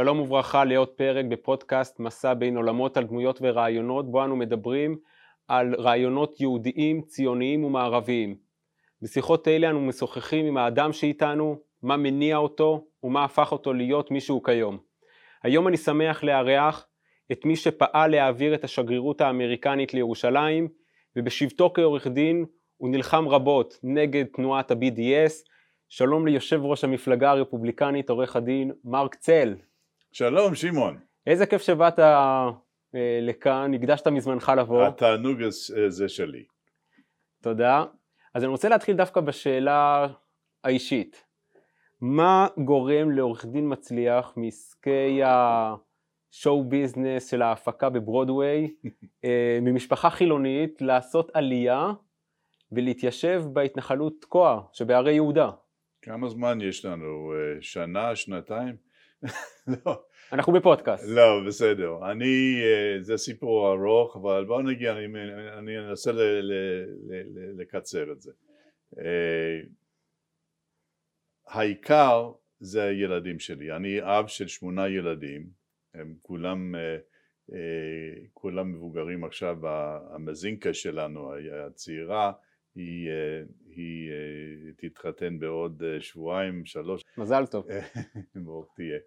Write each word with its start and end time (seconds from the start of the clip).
שלום 0.00 0.20
וברכה 0.20 0.64
לעוד 0.64 0.88
פרק 0.88 1.24
בפודקאסט 1.24 2.00
מסע 2.00 2.34
בין 2.34 2.56
עולמות 2.56 2.96
על 2.96 3.04
דמויות 3.04 3.38
ורעיונות 3.42 4.10
בו 4.10 4.24
אנו 4.24 4.36
מדברים 4.36 4.98
על 5.48 5.74
רעיונות 5.78 6.40
יהודיים, 6.40 7.02
ציוניים 7.02 7.64
ומערביים. 7.64 8.36
בשיחות 9.02 9.48
אלה 9.48 9.70
אנו 9.70 9.80
משוחחים 9.80 10.46
עם 10.46 10.56
האדם 10.56 10.92
שאיתנו, 10.92 11.56
מה 11.82 11.96
מניע 11.96 12.36
אותו 12.36 12.84
ומה 13.02 13.24
הפך 13.24 13.52
אותו 13.52 13.72
להיות 13.72 14.10
מי 14.10 14.20
שהוא 14.20 14.44
כיום. 14.44 14.78
היום 15.42 15.68
אני 15.68 15.76
שמח 15.76 16.24
לארח 16.24 16.86
את 17.32 17.44
מי 17.44 17.56
שפעל 17.56 18.10
להעביר 18.10 18.54
את 18.54 18.64
השגרירות 18.64 19.20
האמריקנית 19.20 19.94
לירושלים 19.94 20.68
ובשבתו 21.16 21.70
כעורך 21.74 22.06
דין 22.06 22.44
הוא 22.76 22.90
נלחם 22.90 23.28
רבות 23.28 23.78
נגד 23.82 24.24
תנועת 24.24 24.70
ה-BDS. 24.70 25.32
שלום 25.88 26.26
ליושב 26.26 26.60
ראש 26.62 26.84
המפלגה 26.84 27.30
הרפובליקנית 27.30 28.10
עורך 28.10 28.36
הדין 28.36 28.72
מרק 28.84 29.14
צל. 29.14 29.54
שלום 30.12 30.54
שמעון. 30.54 30.98
איזה 31.26 31.46
כיף 31.46 31.62
שבאת 31.62 31.98
אה, 31.98 32.50
לכאן, 33.22 33.74
הקדשת 33.74 34.06
מזמנך 34.06 34.52
לבוא. 34.58 34.86
התענוג 34.86 35.42
הזה 35.42 36.08
שלי. 36.08 36.44
תודה. 37.42 37.84
אז 38.34 38.42
אני 38.44 38.50
רוצה 38.50 38.68
להתחיל 38.68 38.96
דווקא 38.96 39.20
בשאלה 39.20 40.06
האישית. 40.64 41.24
מה 42.00 42.46
גורם 42.64 43.10
לעורך 43.10 43.44
דין 43.46 43.72
מצליח 43.72 44.32
מעסקי 44.36 45.20
השואו 45.24 46.64
ביזנס 46.64 47.30
של 47.30 47.42
ההפקה 47.42 47.88
בברודוויי, 47.88 48.74
אה, 49.24 49.58
ממשפחה 49.62 50.10
חילונית, 50.10 50.82
לעשות 50.82 51.30
עלייה 51.34 51.92
ולהתיישב 52.72 53.42
בהתנחלות 53.52 54.20
תקוע 54.20 54.62
שבהרי 54.72 55.14
יהודה? 55.14 55.50
כמה 56.02 56.28
זמן 56.28 56.60
יש 56.60 56.84
לנו? 56.84 57.32
אה, 57.32 57.62
שנה, 57.62 58.16
שנתיים? 58.16 58.76
לא. 59.86 60.02
אנחנו 60.32 60.52
בפודקאסט. 60.52 61.04
לא, 61.08 61.40
בסדר. 61.46 62.10
אני, 62.10 62.60
אה, 62.62 63.02
זה 63.02 63.16
סיפור 63.16 63.72
ארוך, 63.72 64.16
אבל 64.16 64.44
בוא 64.44 64.62
נגיד, 64.62 64.88
אני, 64.88 65.06
אני 65.58 65.78
אנסה 65.78 66.12
ל, 66.12 66.20
ל, 66.20 66.52
ל, 67.08 67.60
לקצר 67.60 68.12
את 68.12 68.20
זה. 68.20 68.32
אה, 68.98 69.60
העיקר 71.46 72.32
זה 72.60 72.84
הילדים 72.84 73.38
שלי. 73.38 73.76
אני 73.76 74.02
אב 74.02 74.26
של 74.26 74.48
שמונה 74.48 74.88
ילדים, 74.88 75.46
הם 75.94 76.14
כולם, 76.22 76.74
כולם 78.34 78.72
מבוגרים 78.72 79.24
עכשיו, 79.24 79.56
המזינקה 80.14 80.74
שלנו, 80.74 81.32
הצעירה, 81.66 82.32
היא, 82.74 83.08
אה, 83.08 83.42
היא 83.66 84.10
אה, 84.10 84.72
תתחתן 84.76 85.38
בעוד 85.38 85.82
אה, 85.82 86.00
שבועיים, 86.00 86.64
שלוש. 86.64 87.04
מזל 87.18 87.46
טוב. 87.46 87.66
ברוך 88.44 88.72
תהיה. 88.76 88.98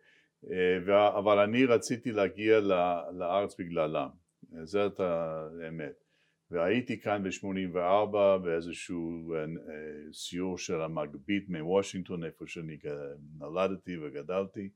אבל 1.17 1.39
אני 1.39 1.65
רציתי 1.65 2.11
להגיע 2.11 2.59
לארץ 3.11 3.55
בגללם, 3.59 4.09
זאת 4.63 4.99
האמת. 4.99 6.03
והייתי 6.51 6.99
כאן 6.99 7.23
ב-84 7.23 8.37
באיזשהו 8.43 9.33
סיור 10.13 10.57
של 10.57 10.81
המגבית 10.81 11.49
מוושינגטון, 11.49 12.23
איפה 12.23 12.47
שאני 12.47 12.77
נולדתי 13.37 13.97
וגדלתי, 13.97 14.69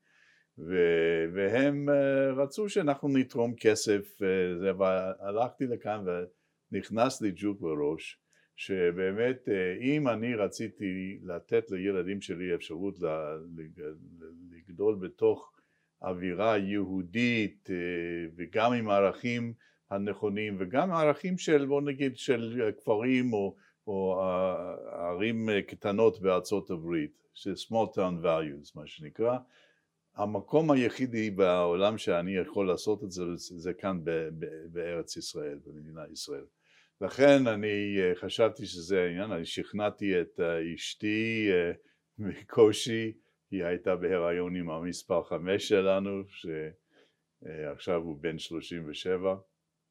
והם 1.34 1.90
רצו 2.38 2.70
שאנחנו 2.70 3.08
נתרום 3.08 3.54
כסף, 3.60 4.18
והלכתי 4.78 5.68
לכאן 5.68 6.06
ונכנס 6.72 7.22
לי 7.22 7.32
ג'וק 7.36 7.62
בראש 7.62 8.20
שבאמת 8.58 9.50
אה, 9.50 9.76
אם 9.82 10.08
אני 10.08 10.36
רציתי 10.36 11.20
לתת 11.24 11.72
לילדים 11.72 12.22
שלי 12.22 12.56
אפשרות 12.56 12.96
לגדול 14.52 14.96
בתוך 14.96 15.57
אווירה 16.02 16.58
יהודית 16.58 17.70
אה, 17.70 17.76
וגם 18.38 18.74
עם 18.74 18.90
הערכים 18.90 19.54
הנכונים 19.90 20.56
וגם 20.60 20.92
ערכים 20.92 21.38
של 21.38 21.66
בוא 21.66 21.82
נגיד 21.82 22.18
של 22.18 22.72
כפרים 22.78 23.34
או, 23.34 23.56
או 23.88 24.22
ערים 24.92 25.50
קטנות 25.68 26.22
בארצות 26.22 26.70
הברית, 26.70 27.12
של 27.34 27.54
small 27.54 27.96
town 27.96 28.24
values 28.24 28.72
מה 28.76 28.88
שנקרא, 28.88 29.38
המקום 30.18 30.72
היחידי 30.72 31.30
בעולם 31.30 31.98
שאני 31.98 32.36
יכול 32.36 32.68
לעשות 32.68 33.04
את 33.04 33.12
זה 33.12 33.24
זה 33.36 33.74
כאן 33.74 34.00
בארץ 34.72 35.18
ישראל, 35.18 35.60
במדינת 35.66 36.12
ישראל. 36.12 36.46
לכן 37.02 37.48
אני 37.48 37.98
אה, 38.00 38.16
חשבתי 38.16 38.66
שזה 38.66 39.04
העניין, 39.04 39.32
אני 39.32 39.46
שכנעתי 39.46 40.22
את 40.22 40.40
אה, 40.40 40.74
אשתי 40.76 41.50
אה, 41.52 41.72
בקושי, 42.28 43.14
היא 43.52 43.66
הייתה 43.66 43.96
בהיריון 43.96 44.56
עם 44.56 44.70
המספר 44.70 45.24
חמש 45.24 45.68
שלנו, 45.68 46.24
שעכשיו 47.44 48.02
הוא 48.02 48.18
בן 48.22 48.38
שלושים 48.38 48.84
ושבע, 48.90 49.36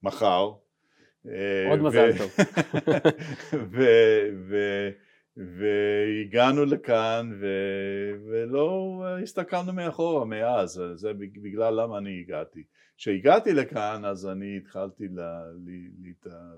מחר. 0.03 0.53
עוד 1.71 1.81
מזל 1.83 2.11
טוב. 2.19 2.31
והגענו 5.37 6.65
לכאן 6.65 7.31
ו... 7.41 7.47
ולא 8.29 9.03
הסתכלנו 9.23 9.73
מאחורה 9.73 10.25
מאז, 10.25 10.83
זה 10.95 11.13
בגלל 11.15 11.83
למה 11.83 11.99
אני 11.99 12.21
הגעתי. 12.21 12.65
כשהגעתי 12.97 13.53
לכאן 13.53 14.05
אז 14.05 14.27
אני 14.27 14.57
התחלתי 14.57 15.09
ל... 15.09 15.21
ל... 15.67 15.71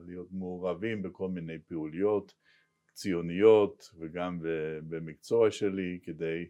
להיות 0.07 0.29
מעורבים 0.33 1.03
בכל 1.03 1.29
מיני 1.29 1.59
פעוליות 1.69 2.35
ציוניות 2.93 3.91
וגם 3.99 4.39
במקצוע 4.89 5.51
שלי 5.51 5.99
כדי 6.03 6.45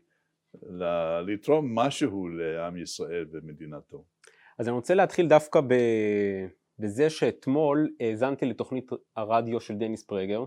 לתרום 1.26 1.78
משהו 1.78 2.28
לעם 2.28 2.76
ישראל 2.76 3.26
ומדינתו. 3.32 4.04
אז 4.58 4.68
אני 4.68 4.76
רוצה 4.76 4.94
להתחיל 4.94 5.28
דווקא 5.28 5.60
ב... 5.60 5.74
בזה 6.78 7.10
שאתמול 7.10 7.88
האזנתי 8.00 8.46
לתוכנית 8.46 8.90
הרדיו 9.16 9.60
של 9.60 9.74
דניס 9.74 10.04
פרגר 10.04 10.44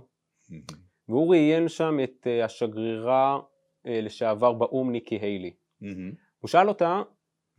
והוא 1.10 1.32
ראיין 1.32 1.68
שם 1.68 1.98
את 2.04 2.28
אה, 2.28 2.46
השגרירה 2.46 3.40
אה, 3.88 4.02
לשעבר 4.02 4.54
באו"ם 4.54 4.92
ניקי 4.92 5.16
היילי. 5.16 5.54
הוא 6.40 6.48
שאל 6.48 6.68
אותה... 6.68 7.02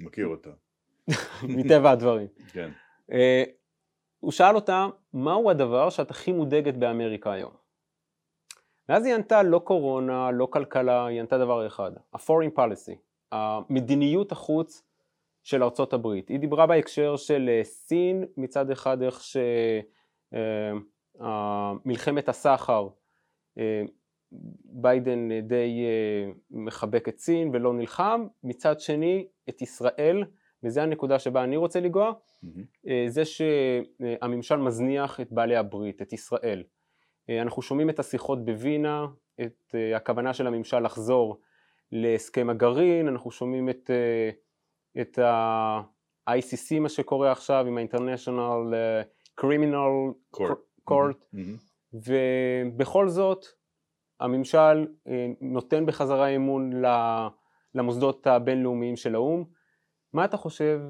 מכיר 0.00 0.26
אותה. 0.26 0.50
מטבע 1.56 1.90
הדברים. 1.90 2.26
כן. 2.52 2.70
אה, 3.12 3.44
הוא 4.20 4.32
שאל 4.32 4.54
אותה, 4.54 4.86
מהו 5.12 5.50
הדבר 5.50 5.90
שאת 5.90 6.10
הכי 6.10 6.32
מודאגת 6.32 6.74
באמריקה 6.74 7.32
היום? 7.32 7.61
ואז 8.88 9.06
היא 9.06 9.14
ענתה 9.14 9.42
לא 9.42 9.58
קורונה, 9.58 10.30
לא 10.30 10.46
כלכלה, 10.46 11.06
היא 11.06 11.20
ענתה 11.20 11.38
דבר 11.38 11.66
אחד, 11.66 11.92
ה-foreign 12.12 12.58
policy, 12.58 12.94
המדיניות 13.32 14.32
החוץ 14.32 14.82
של 15.42 15.62
ארצות 15.62 15.92
הברית. 15.92 16.28
היא 16.28 16.38
דיברה 16.38 16.66
בהקשר 16.66 17.16
של 17.16 17.60
סין, 17.62 18.24
מצד 18.36 18.70
אחד 18.70 19.02
איך 19.02 19.20
שמלחמת 21.20 22.28
הסחר 22.28 22.88
ביידן 24.64 25.40
די 25.40 25.84
אה, 25.84 26.32
מחבק 26.50 27.08
את 27.08 27.18
סין 27.18 27.50
ולא 27.52 27.72
נלחם, 27.74 28.26
מצד 28.44 28.80
שני 28.80 29.26
את 29.48 29.62
ישראל, 29.62 30.24
וזו 30.62 30.80
הנקודה 30.80 31.18
שבה 31.18 31.44
אני 31.44 31.56
רוצה 31.56 31.80
לנגוע, 31.80 32.12
mm-hmm. 32.12 32.88
זה 33.08 33.22
שהממשל 33.24 34.56
מזניח 34.56 35.20
את 35.20 35.32
בעלי 35.32 35.56
הברית, 35.56 36.02
את 36.02 36.12
ישראל. 36.12 36.62
אה, 37.30 37.42
אנחנו 37.42 37.62
שומעים 37.62 37.90
את 37.90 37.98
השיחות 37.98 38.44
בווינה, 38.44 39.06
את 39.40 39.74
הכוונה 39.96 40.34
של 40.34 40.46
הממשל 40.46 40.80
לחזור 40.80 41.40
להסכם 41.92 42.50
הגרעין, 42.50 43.08
אנחנו 43.08 43.30
שומעים 43.30 43.68
את, 43.68 43.90
את 45.00 45.18
ה-ICC, 45.18 46.80
מה 46.80 46.88
שקורה 46.88 47.32
עכשיו 47.32 47.66
עם 47.66 47.78
ה-International 47.78 48.74
Criminal 49.40 50.14
Court, 50.36 50.90
Court. 50.90 51.34
Mm-hmm. 51.34 51.72
ובכל 51.92 53.08
זאת 53.08 53.46
הממשל 54.20 54.86
אה, 55.08 55.26
נותן 55.40 55.86
בחזרה 55.86 56.28
אמון 56.28 56.82
למוסדות 57.74 58.26
הבינלאומיים 58.26 58.96
של 58.96 59.14
האו"ם. 59.14 59.44
מה 60.12 60.24
אתה 60.24 60.36
חושב 60.36 60.80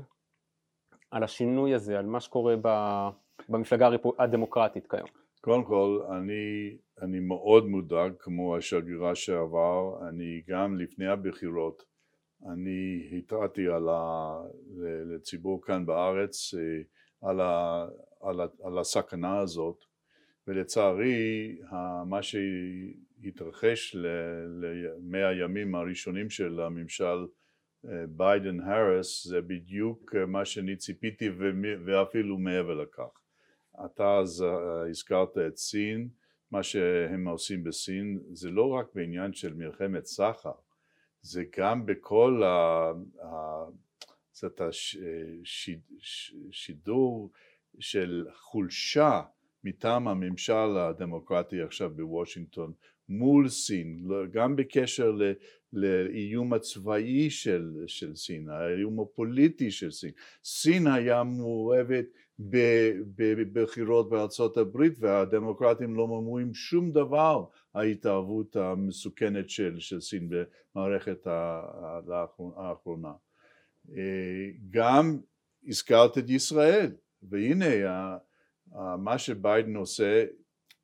על 1.10 1.22
השינוי 1.22 1.74
הזה, 1.74 1.98
על 1.98 2.06
מה 2.06 2.20
שקורה 2.20 2.54
במפלגה 3.48 3.88
הדמוקרטית 4.18 4.86
כיום? 4.86 5.21
קודם 5.44 5.64
כל, 5.64 6.00
אני, 6.16 6.76
אני 7.02 7.20
מאוד 7.20 7.66
מודאג 7.66 8.12
כמו 8.18 8.56
השגרירה 8.56 9.14
שעבר, 9.14 10.08
אני 10.08 10.42
גם 10.48 10.78
לפני 10.78 11.06
הבחירות, 11.06 11.82
אני 12.52 13.10
התרעתי 13.18 13.66
על 13.68 13.88
ה, 13.88 14.34
לציבור 15.14 15.62
כאן 15.62 15.86
בארץ 15.86 16.54
אה, 16.54 17.28
על, 17.28 17.40
ה, 17.40 17.86
על, 18.20 18.40
ה, 18.40 18.46
על 18.64 18.78
הסכנה 18.78 19.38
הזאת 19.38 19.84
ולצערי 20.46 21.58
מה 22.06 22.20
שהתרחש 22.22 23.96
למאה 24.60 25.28
הימים 25.28 25.74
הראשונים 25.74 26.30
של 26.30 26.60
הממשל 26.60 27.26
אה, 27.88 28.04
ביידן 28.08 28.60
האריס 28.60 29.26
זה 29.26 29.40
בדיוק 29.40 30.14
מה 30.14 30.44
שאני 30.44 30.76
ציפיתי 30.76 31.30
ואפילו 31.84 32.38
מעבר 32.38 32.74
לכך. 32.74 33.21
אתה 33.84 34.19
אז 34.19 34.42
אה, 34.42 34.88
הזכרת 34.90 35.38
את 35.38 35.56
סין, 35.56 36.08
מה 36.50 36.62
שהם 36.62 37.28
עושים 37.28 37.64
בסין 37.64 38.20
זה 38.32 38.50
לא 38.50 38.69
רק 38.69 38.86
בעניין 38.94 39.32
של 39.32 39.54
מלחמת 39.54 40.04
סחר, 40.04 40.52
זה 41.22 41.44
גם 41.58 41.86
בכל 41.86 42.42
זאת 44.32 44.60
השידור 46.50 47.30
של 47.78 48.26
חולשה 48.34 49.22
מטעם 49.64 50.08
הממשל 50.08 50.76
הדמוקרטי 50.78 51.62
עכשיו 51.62 51.90
בוושינגטון 51.96 52.72
מול 53.18 53.48
סין, 53.48 54.08
גם 54.32 54.56
בקשר 54.56 55.16
לאיום 55.72 56.52
הצבאי 56.52 57.30
של, 57.30 57.72
של 57.86 58.16
סין, 58.16 58.48
האיום 58.48 59.00
הפוליטי 59.00 59.70
של 59.70 59.90
סין. 59.90 60.10
סין 60.44 60.86
היה 60.86 61.24
מעורבת 61.24 62.06
בבחירות 63.52 64.10
בארצות 64.10 64.56
הברית 64.56 64.92
והדמוקרטים 64.98 65.94
לא 65.94 66.02
אומרים 66.02 66.54
שום 66.54 66.92
דבר 66.92 67.44
ההתערבות 67.74 68.56
המסוכנת 68.56 69.50
של, 69.50 69.78
של 69.78 70.00
סין 70.00 70.30
במערכת 70.74 71.26
האחרונה. 72.56 73.12
גם 74.70 75.18
הזכרת 75.66 76.18
את 76.18 76.30
ישראל 76.30 76.92
והנה 77.22 78.16
מה 78.98 79.18
שביידן 79.18 79.76
עושה 79.76 80.24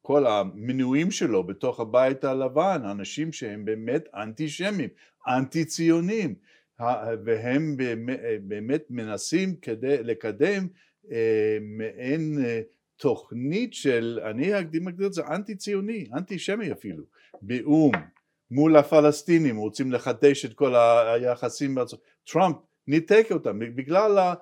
כל 0.08 0.26
המינויים 0.26 1.10
שלו 1.10 1.44
בתוך 1.44 1.80
הבית 1.80 2.24
הלבן, 2.24 2.82
אנשים 2.90 3.32
שהם 3.32 3.64
באמת 3.64 4.04
אנטישמים, 4.14 4.88
אנטי 5.28 5.64
ציונים, 5.64 6.34
והם 7.24 7.76
באמת 8.42 8.82
מנסים 8.90 9.56
כדי 9.62 10.02
לקדם 10.02 10.66
אה, 11.12 11.58
מעין 11.60 12.38
אה, 12.44 12.60
תוכנית 12.96 13.74
של, 13.74 14.20
אני 14.30 14.60
אקדים 14.60 14.88
את 14.88 15.12
זה 15.12 15.22
אנטי 15.26 15.56
ציוני, 15.56 16.06
אנטי 16.14 16.38
שמי 16.38 16.72
אפילו, 16.72 17.04
באו"ם, 17.42 17.92
מול 18.50 18.76
הפלסטינים, 18.76 19.56
רוצים 19.56 19.92
לחדש 19.92 20.44
את 20.44 20.54
כל 20.54 20.74
היחסים, 20.76 21.78
טראמפ 22.32 22.56
ניתק 22.86 23.26
אותם 23.30 23.58
בגלל, 23.58 24.34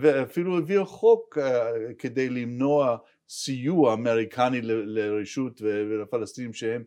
ואפילו 0.00 0.58
הביא 0.58 0.84
חוק 0.84 1.38
אה, 1.38 1.70
כדי 1.98 2.28
למנוע 2.28 2.96
סיוע 3.28 3.94
אמריקני 3.94 4.60
לרשות 4.62 5.62
ולפלסטינים 5.62 6.52
שהם, 6.52 6.82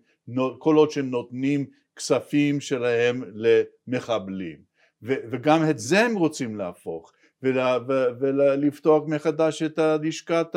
כל 0.59 0.75
עוד 0.75 0.91
שהם 0.91 1.09
נותנים 1.09 1.65
כספים 1.95 2.59
שלהם 2.59 3.23
למחבלים 3.33 4.57
וגם 5.01 5.59
את 5.69 5.79
זה 5.79 5.99
הם 5.99 6.15
רוצים 6.15 6.55
להפוך 6.55 7.11
ולפתוח 7.41 9.03
מחדש 9.07 9.63
את 9.63 9.79
לשכת 10.03 10.55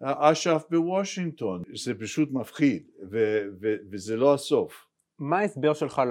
האש"ף 0.00 0.64
בוושינגטון 0.70 1.62
זה 1.74 1.94
פשוט 1.94 2.28
מפחיד 2.32 2.90
וזה 3.90 4.16
לא 4.16 4.34
הסוף. 4.34 4.86
מה 5.18 5.38
ההסבר 5.38 5.74
שלך 5.74 6.02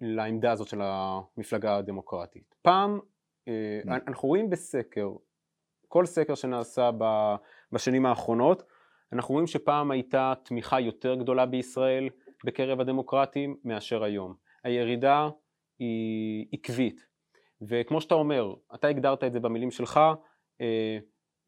לעמדה 0.00 0.52
הזאת 0.52 0.68
של 0.68 0.80
המפלגה 0.82 1.76
הדמוקרטית? 1.76 2.54
פעם 2.62 2.98
אה. 3.48 3.80
אנחנו 3.86 4.28
רואים 4.28 4.50
בסקר, 4.50 5.08
כל 5.88 6.06
סקר 6.06 6.34
שנעשה 6.34 6.90
בשנים 7.72 8.06
האחרונות. 8.06 8.62
אנחנו 9.12 9.32
רואים 9.32 9.46
שפעם 9.46 9.90
הייתה 9.90 10.32
תמיכה 10.42 10.80
יותר 10.80 11.14
גדולה 11.14 11.46
בישראל 11.46 12.08
בקרב 12.44 12.80
הדמוקרטים 12.80 13.56
מאשר 13.64 14.04
היום. 14.04 14.34
הירידה 14.64 15.28
היא 15.78 16.46
עקבית, 16.52 17.06
וכמו 17.62 18.00
שאתה 18.00 18.14
אומר, 18.14 18.54
אתה 18.74 18.88
הגדרת 18.88 19.24
את 19.24 19.32
זה 19.32 19.40
במילים 19.40 19.70
שלך, 19.70 20.00
אה, 20.60 20.98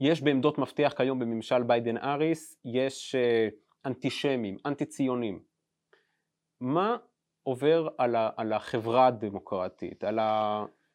יש 0.00 0.22
בעמדות 0.22 0.58
מפתח 0.58 0.92
כיום 0.96 1.18
בממשל 1.18 1.62
ביידן 1.62 1.96
אריס, 1.96 2.56
יש 2.64 3.14
אה, 3.14 3.48
אנטישמים, 3.86 4.56
אנטי 4.66 4.86
ציונים. 4.86 5.42
מה 6.60 6.96
עובר 7.42 7.88
על 8.36 8.52
החברה 8.52 9.06
הדמוקרטית, 9.06 10.04
על 10.04 10.18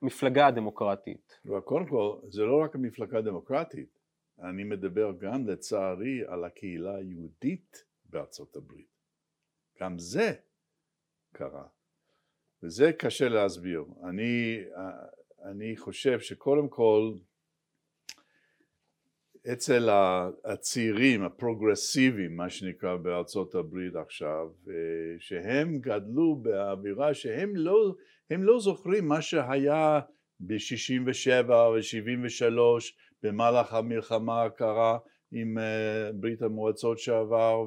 המפלגה 0.03 0.47
הדמוקרטית? 0.47 1.39
קודם 1.63 1.85
כל, 1.87 2.17
זה 2.29 2.43
לא 2.43 2.63
רק 2.63 2.75
המפלגה 2.75 3.17
הדמוקרטית, 3.17 3.99
אני 4.39 4.63
מדבר 4.63 5.11
גם 5.19 5.47
לצערי 5.47 6.21
על 6.27 6.43
הקהילה 6.43 6.95
היהודית 6.95 7.83
בארצות 8.05 8.55
הברית. 8.55 8.93
גם 9.81 9.99
זה 9.99 10.33
קרה. 11.33 11.65
וזה 12.63 12.91
קשה 12.93 13.29
להסביר. 13.29 13.85
אני, 14.09 14.63
אני 15.51 15.77
חושב 15.77 16.19
שקודם 16.19 16.67
כל 16.67 17.13
אצל 19.53 19.89
הצעירים 20.45 21.23
הפרוגרסיביים 21.23 22.35
מה 22.35 22.49
שנקרא 22.49 22.95
בארצות 22.95 23.55
הברית 23.55 23.95
עכשיו 23.95 24.47
שהם 25.19 25.79
גדלו 25.79 26.35
באווירה 26.35 27.13
שהם 27.13 27.55
לא, 27.55 27.95
לא 28.41 28.59
זוכרים 28.59 29.07
מה 29.07 29.21
שהיה 29.21 29.99
ב-67 30.39 31.51
ו-73 31.51 32.59
במהלך 33.23 33.73
המלחמה 33.73 34.43
הקרה 34.43 34.97
עם 35.31 35.57
אה, 35.57 36.11
ברית 36.13 36.41
המועצות 36.41 36.99
שעבר 36.99 37.65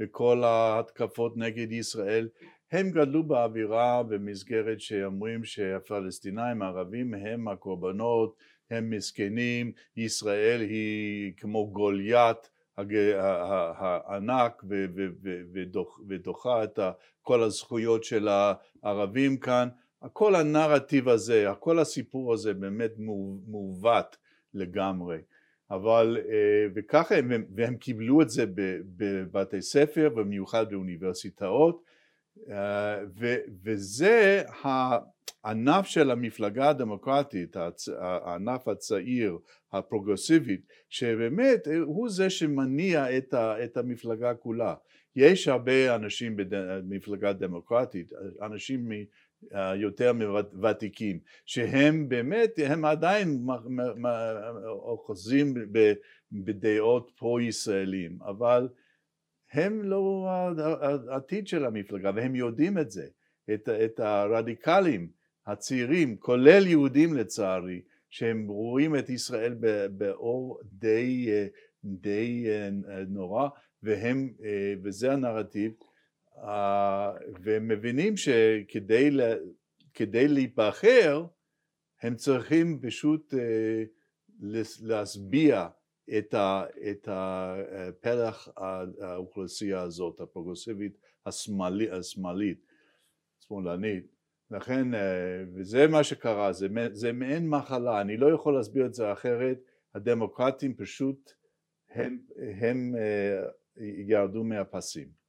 וכל 0.00 0.44
ההתקפות 0.44 1.36
נגד 1.36 1.72
ישראל. 1.72 2.28
הם 2.72 2.90
גדלו 2.90 3.22
באווירה 3.22 4.02
במסגרת 4.02 4.80
שאומרים 4.80 5.44
שהפלסטינאים 5.44 6.62
הערבים 6.62 7.14
הם 7.14 7.48
הקורבנות, 7.48 8.36
הם 8.70 8.90
מסכנים, 8.90 9.72
ישראל 9.96 10.60
היא 10.60 11.32
כמו 11.36 11.70
גוליית 11.70 12.50
הענק 12.76 14.64
ודוחה 16.08 16.64
את 16.64 16.78
כל 17.22 17.42
הזכויות 17.42 18.04
של 18.04 18.28
הערבים 18.82 19.36
כאן, 19.36 19.68
כל 20.12 20.34
הנרטיב 20.34 21.08
הזה, 21.08 21.46
כל 21.58 21.78
הסיפור 21.78 22.32
הזה 22.32 22.54
באמת 22.54 22.92
מעוות 23.46 24.16
לגמרי. 24.54 25.18
אבל 25.70 26.18
אה, 26.28 26.66
וככה 26.74 27.16
הם, 27.16 27.44
והם 27.54 27.76
קיבלו 27.76 28.22
את 28.22 28.30
זה 28.30 28.44
בבתי 28.96 29.62
ספר 29.62 30.08
במיוחד 30.08 30.70
באוניברסיטאות 30.70 31.82
אה, 32.50 32.98
וזה 33.64 34.42
הענף 34.62 35.86
של 35.86 36.10
המפלגה 36.10 36.68
הדמוקרטית, 36.68 37.56
הענף 37.98 38.68
הצעיר 38.68 39.38
הפרוגרסיבית 39.72 40.60
שבאמת 40.88 41.68
הוא 41.84 42.08
זה 42.08 42.30
שמניע 42.30 43.18
את 43.64 43.76
המפלגה 43.76 44.34
כולה. 44.34 44.74
יש 45.16 45.48
הרבה 45.48 45.94
אנשים 45.94 46.34
במפלגה 46.36 47.32
דמוקרטית, 47.32 48.12
אנשים 48.42 48.88
יותר 49.76 50.12
ותיקים, 50.62 51.18
שהם 51.46 52.08
באמת, 52.08 52.50
הם 52.64 52.84
עדיין 52.84 53.46
אוחזים 54.66 55.54
בדעות 56.32 57.12
פרו-ישראלים, 57.16 58.18
אבל 58.22 58.68
הם 59.52 59.82
לא 59.82 60.26
העתיד 61.10 61.46
של 61.46 61.64
המפלגה 61.64 62.10
והם 62.14 62.34
יודעים 62.34 62.78
את 62.78 62.90
זה, 62.90 63.06
את, 63.54 63.68
את 63.68 64.00
הרדיקלים 64.00 65.10
הצעירים, 65.46 66.16
כולל 66.16 66.66
יהודים 66.66 67.14
לצערי, 67.14 67.82
שהם 68.10 68.48
רואים 68.48 68.96
את 68.96 69.10
ישראל 69.10 69.54
באור 69.90 70.60
די, 70.64 71.28
די 71.84 72.46
נורא 73.08 73.48
והם, 73.82 74.32
וזה 74.82 75.12
הנרטיב 75.12 75.72
והם 77.40 77.68
מבינים 77.68 78.14
שכדי 78.16 79.10
להיבחר 80.28 81.26
הם 82.02 82.16
צריכים 82.16 82.80
פשוט 82.82 83.34
אה, 83.34 83.84
להשביע 84.82 85.68
את, 86.18 86.34
הפלח 87.06 88.48
האוכלוסייה 89.00 89.80
הזאת 89.80 90.20
הפרוגרסיבית 90.20 90.98
השמאלית, 91.26 91.90
השמאלית, 91.92 92.66
שמאלנית. 93.40 94.06
לכן 94.50 94.94
אה, 94.94 95.44
וזה 95.54 95.86
מה 95.86 96.04
שקרה 96.04 96.52
זה, 96.52 96.68
זה 96.92 97.12
מעין 97.12 97.48
מחלה 97.48 98.00
אני 98.00 98.16
לא 98.16 98.34
יכול 98.34 98.54
להסביר 98.54 98.86
את 98.86 98.94
זה 98.94 99.12
אחרת. 99.12 99.58
הדמוקרטים 99.94 100.74
פשוט 100.74 101.32
הם, 101.88 102.18
הם 102.60 102.94
אה, 102.98 103.42
ירדו 104.06 104.44
מהפסים 104.44 105.19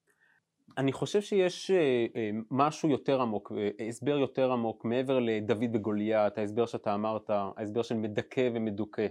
אני 0.77 0.91
חושב 0.91 1.21
שיש 1.21 1.71
אה, 1.71 2.05
אה, 2.15 2.29
משהו 2.51 2.89
יותר 2.89 3.21
עמוק, 3.21 3.51
אה, 3.57 3.87
הסבר 3.87 4.17
יותר 4.17 4.51
עמוק 4.51 4.85
מעבר 4.85 5.19
לדוד 5.19 5.63
וגוליית, 5.73 6.37
ההסבר 6.37 6.65
שאתה 6.65 6.93
אמרת, 6.93 7.29
ההסבר 7.29 7.81
של 7.81 7.95
מדכא 7.95 8.49
ומדוכא. 8.53 9.07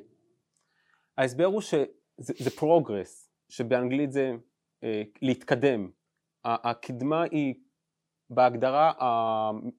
ההסבר 1.19 1.45
הוא 1.45 1.61
שזה 1.61 2.51
progress, 2.57 3.31
שבאנגלית 3.49 4.13
זה 4.13 4.33
להתקדם. 5.23 5.91
הקדמה 6.45 7.23
היא, 7.23 7.55
בהגדרה 8.31 8.93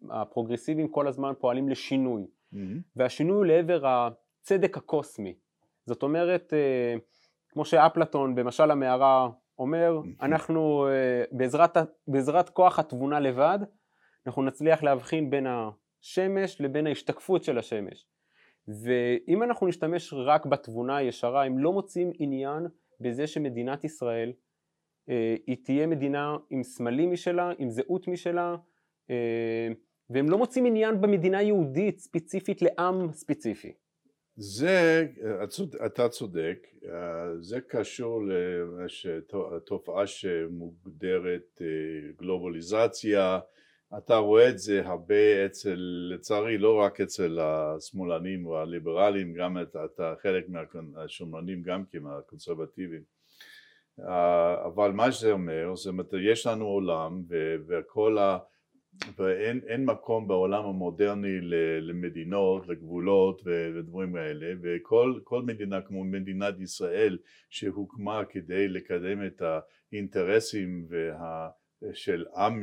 הפרוגרסיביים 0.10 0.88
כל 0.88 1.08
הזמן 1.08 1.34
פועלים 1.40 1.70
לשינוי, 1.70 2.24
mm-hmm. 2.24 2.58
והשינוי 2.96 3.38
הוא 3.38 3.46
לעבר 3.46 3.88
הצדק 3.88 4.78
הקוסמי. 4.78 5.36
זאת 5.86 6.04
אומרת, 6.04 6.54
כמו 7.50 7.66
שאפלטון 7.66 8.36
במשל 8.36 8.72
המערה 8.72 9.30
אומר, 9.62 10.02
אנחנו 10.22 10.88
אה, 10.88 11.24
בעזרת, 11.32 11.78
בעזרת 12.08 12.50
כוח 12.50 12.80
התבונה 12.80 13.20
לבד, 13.20 13.60
אנחנו 14.28 14.44
נצליח 14.44 14.84
להבחין 14.84 15.30
בין 15.30 15.48
השמש 15.48 16.62
לבין 16.62 16.88
ההשתקפות 16.88 17.44
של 17.44 17.58
השמש. 17.58 18.06
ואם 18.68 19.44
אנחנו 19.44 19.68
נשתמש 19.68 20.14
רק 20.14 20.46
בתבונה 20.46 20.98
הישרה, 20.98 21.46
הם 21.46 21.60
לא 21.60 21.74
מוצאים 21.74 22.12
עניין 22.20 22.68
בזה 23.00 23.28
שמדינת 23.28 23.84
ישראל 23.84 24.34
אה, 25.10 25.36
היא 25.48 25.58
תהיה 25.64 25.88
מדינה 25.88 26.38
עם 26.50 26.64
סמלים 26.64 27.12
משלה, 27.12 27.52
עם 27.58 27.70
זהות 27.70 28.08
משלה, 28.08 28.56
אה, 29.10 29.68
והם 30.10 30.30
לא 30.30 30.38
מוצאים 30.38 30.66
עניין 30.66 31.02
במדינה 31.02 31.42
יהודית 31.42 32.00
ספציפית 32.00 32.62
לעם 32.62 33.12
ספציפי. 33.12 33.74
זה, 34.36 35.08
אתה 35.86 36.10
צודק, 36.10 36.68
זה 37.40 37.62
קשור 37.68 38.22
לתופעה 39.56 40.08
שמוגדרת 40.08 41.62
גלובליזציה, 42.20 43.40
אתה 43.98 44.16
רואה 44.16 44.50
את 44.50 44.60
זה 44.60 44.82
הרבה 44.86 45.46
אצל, 45.46 45.76
לצערי 46.14 46.58
לא 46.58 46.80
רק 46.80 47.02
אצל 47.02 47.40
השמאלנים 47.40 48.46
או 48.46 48.60
הליברלים, 48.60 49.34
גם 49.34 49.58
אתה 49.62 50.14
חלק 50.22 50.46
מהשומרנים 50.74 51.62
גם 51.62 51.84
כן, 51.92 52.00
הקונסרבטיביים. 52.06 53.04
אבל 54.66 54.92
מה 54.92 55.12
שזה 55.12 55.32
אומר, 55.32 55.76
זאת 55.76 55.92
אומרת 55.92 56.14
יש 56.32 56.48
לנו 56.48 56.66
עולם 56.66 57.24
וכל 57.68 58.18
ה... 58.18 58.38
ואין 59.18 59.86
מקום 59.86 60.28
בעולם 60.28 60.66
המודרני 60.66 61.38
למדינות, 61.82 62.68
לגבולות 62.68 63.42
ודברים 63.46 64.14
כאלה 64.14 64.54
וכל 64.62 65.42
מדינה 65.44 65.82
כמו 65.82 66.04
מדינת 66.04 66.60
ישראל 66.60 67.18
שהוקמה 67.50 68.26
כדי 68.30 68.68
לקדם 68.68 69.26
את 69.26 69.42
האינטרסים 69.92 70.86
וה... 70.90 71.50
של 71.94 72.26
עם 72.36 72.62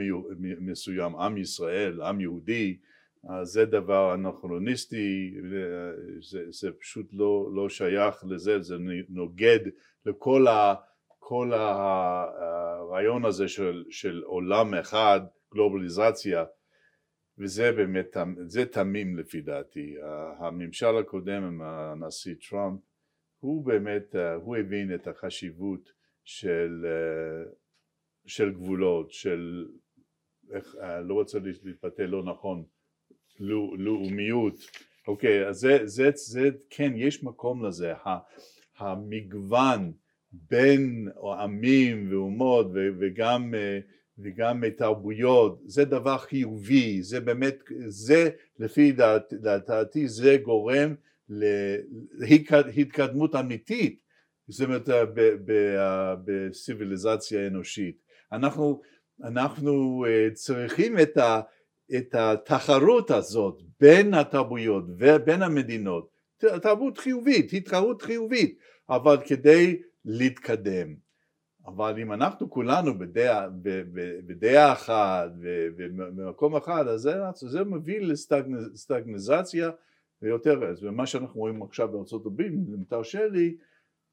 מסוים, 0.61 1.16
עם 1.16 1.37
ישראל, 1.37 2.02
עם 2.02 2.20
יהודי, 2.20 2.78
זה 3.42 3.64
דבר 3.64 4.14
אנכרוניסטי, 4.14 5.35
זה, 6.20 6.42
זה 6.50 6.70
פשוט 6.80 7.06
לא, 7.12 7.50
לא 7.54 7.68
שייך 7.68 8.25
לזה, 8.28 8.62
זה 8.62 8.76
נוגד 9.08 9.58
לכל 10.06 10.47
ה, 10.47 10.75
כל 11.18 11.52
הרעיון 11.52 13.25
הזה 13.25 13.49
של, 13.49 13.85
של 13.90 14.23
עולם 14.25 14.75
אחד, 14.75 15.20
גלובליזציה, 15.52 16.45
וזה 17.38 17.73
באמת, 17.73 18.17
זה 18.47 18.67
תמים 18.67 19.17
לפי 19.17 19.40
דעתי. 19.40 19.97
הממשל 20.38 20.97
הקודם 20.97 21.43
עם 21.43 21.62
הנשיא 21.62 22.35
טראמפ, 22.50 22.81
הוא 23.38 23.64
באמת, 23.64 24.14
הוא 24.43 24.57
הבין 24.57 24.95
את 24.95 25.09
החשיבות 25.09 25.93
של 26.25 26.87
של 28.28 28.52
גבולות, 28.52 29.12
של, 29.12 29.67
איך, 30.52 30.76
אני 30.81 31.09
לא 31.09 31.14
רוצה 31.14 31.38
להתבטא 31.64 32.02
לא 32.02 32.23
נכון, 32.23 32.64
לאומיות, 33.78 34.55
אוקיי, 35.09 35.49
אז 35.49 35.57
זה, 35.57 35.87
זה, 35.87 36.11
זה, 36.14 36.49
כן, 36.71 36.93
יש 36.97 37.25
מקום 37.25 37.64
לזה, 37.64 37.93
המגוון 38.78 39.93
בין 40.33 41.09
עמים 41.40 42.12
ואומות 42.12 42.67
וגם, 43.00 43.55
וגם 44.18 44.68
תרבויות, 44.70 45.60
זה 45.66 45.84
דבר 45.84 46.18
חיובי, 46.18 47.02
זה 47.02 47.20
באמת, 47.20 47.58
זה 47.88 48.30
לפי 48.58 48.92
דעת, 48.92 49.34
דעתי 49.66 50.08
זה 50.08 50.37
גורם 50.42 50.94
להתקדמות 52.75 53.34
אמיתית, 53.34 54.00
זאת 54.48 54.66
אומרת 54.66 54.88
בסיביליזציה 56.25 57.46
אנושית. 57.46 57.96
אנחנו, 58.32 58.80
אנחנו 59.25 60.04
אה, 60.08 60.28
צריכים 60.32 60.98
את, 60.98 61.16
ה, 61.16 61.40
את 61.96 62.14
התחרות 62.14 63.10
הזאת 63.10 63.62
בין 63.80 64.14
התרבויות 64.14 64.84
ובין 64.98 65.42
המדינות, 65.42 66.08
תרבות 66.38 66.98
חיובית, 66.98 67.52
התחרות 67.52 68.02
חיובית, 68.02 68.58
אבל 68.90 69.16
כדי 69.26 69.80
להתקדם. 70.04 71.08
אבל 71.68 71.98
אם 71.98 72.12
אנחנו 72.12 72.50
כולנו 72.50 72.98
בדעה, 72.98 73.48
בדעה 74.26 74.72
אחת 74.72 75.30
ובמקום 75.40 76.56
אחד, 76.56 76.88
אז 76.88 77.00
זה, 77.00 77.14
זה 77.34 77.64
מביא 77.64 78.00
לסטגניזציה 78.00 79.70
ויותר, 80.22 80.60
ומה 80.82 81.06
שאנחנו 81.06 81.40
רואים 81.40 81.62
עכשיו 81.62 81.88
בארצות 81.88 82.26
הברית, 82.26 82.52
אם 82.52 82.84
תרשה 82.88 83.26
לי, 83.26 83.56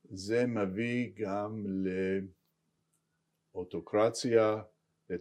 זה 0.04 0.46
מביא 0.46 1.12
גם 1.16 1.64
ל... 1.68 1.90
אוטוקרציה, 3.56 4.62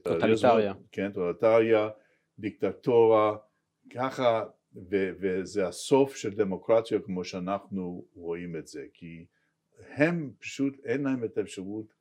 טוטליטריה, 0.02 0.74
כן, 0.92 1.12
טוטליטריה, 1.12 1.88
דיקטטורה, 2.38 3.36
ככה, 3.94 4.44
ו- 4.90 5.12
וזה 5.20 5.68
הסוף 5.68 6.16
של 6.16 6.30
דמוקרטיה 6.30 7.00
כמו 7.00 7.24
שאנחנו 7.24 8.04
רואים 8.14 8.56
את 8.56 8.66
זה, 8.66 8.86
כי 8.92 9.26
הם 9.78 10.32
פשוט 10.38 10.76
אין 10.84 11.02
להם 11.02 11.24
את 11.24 11.38
האפשרות 11.38 11.93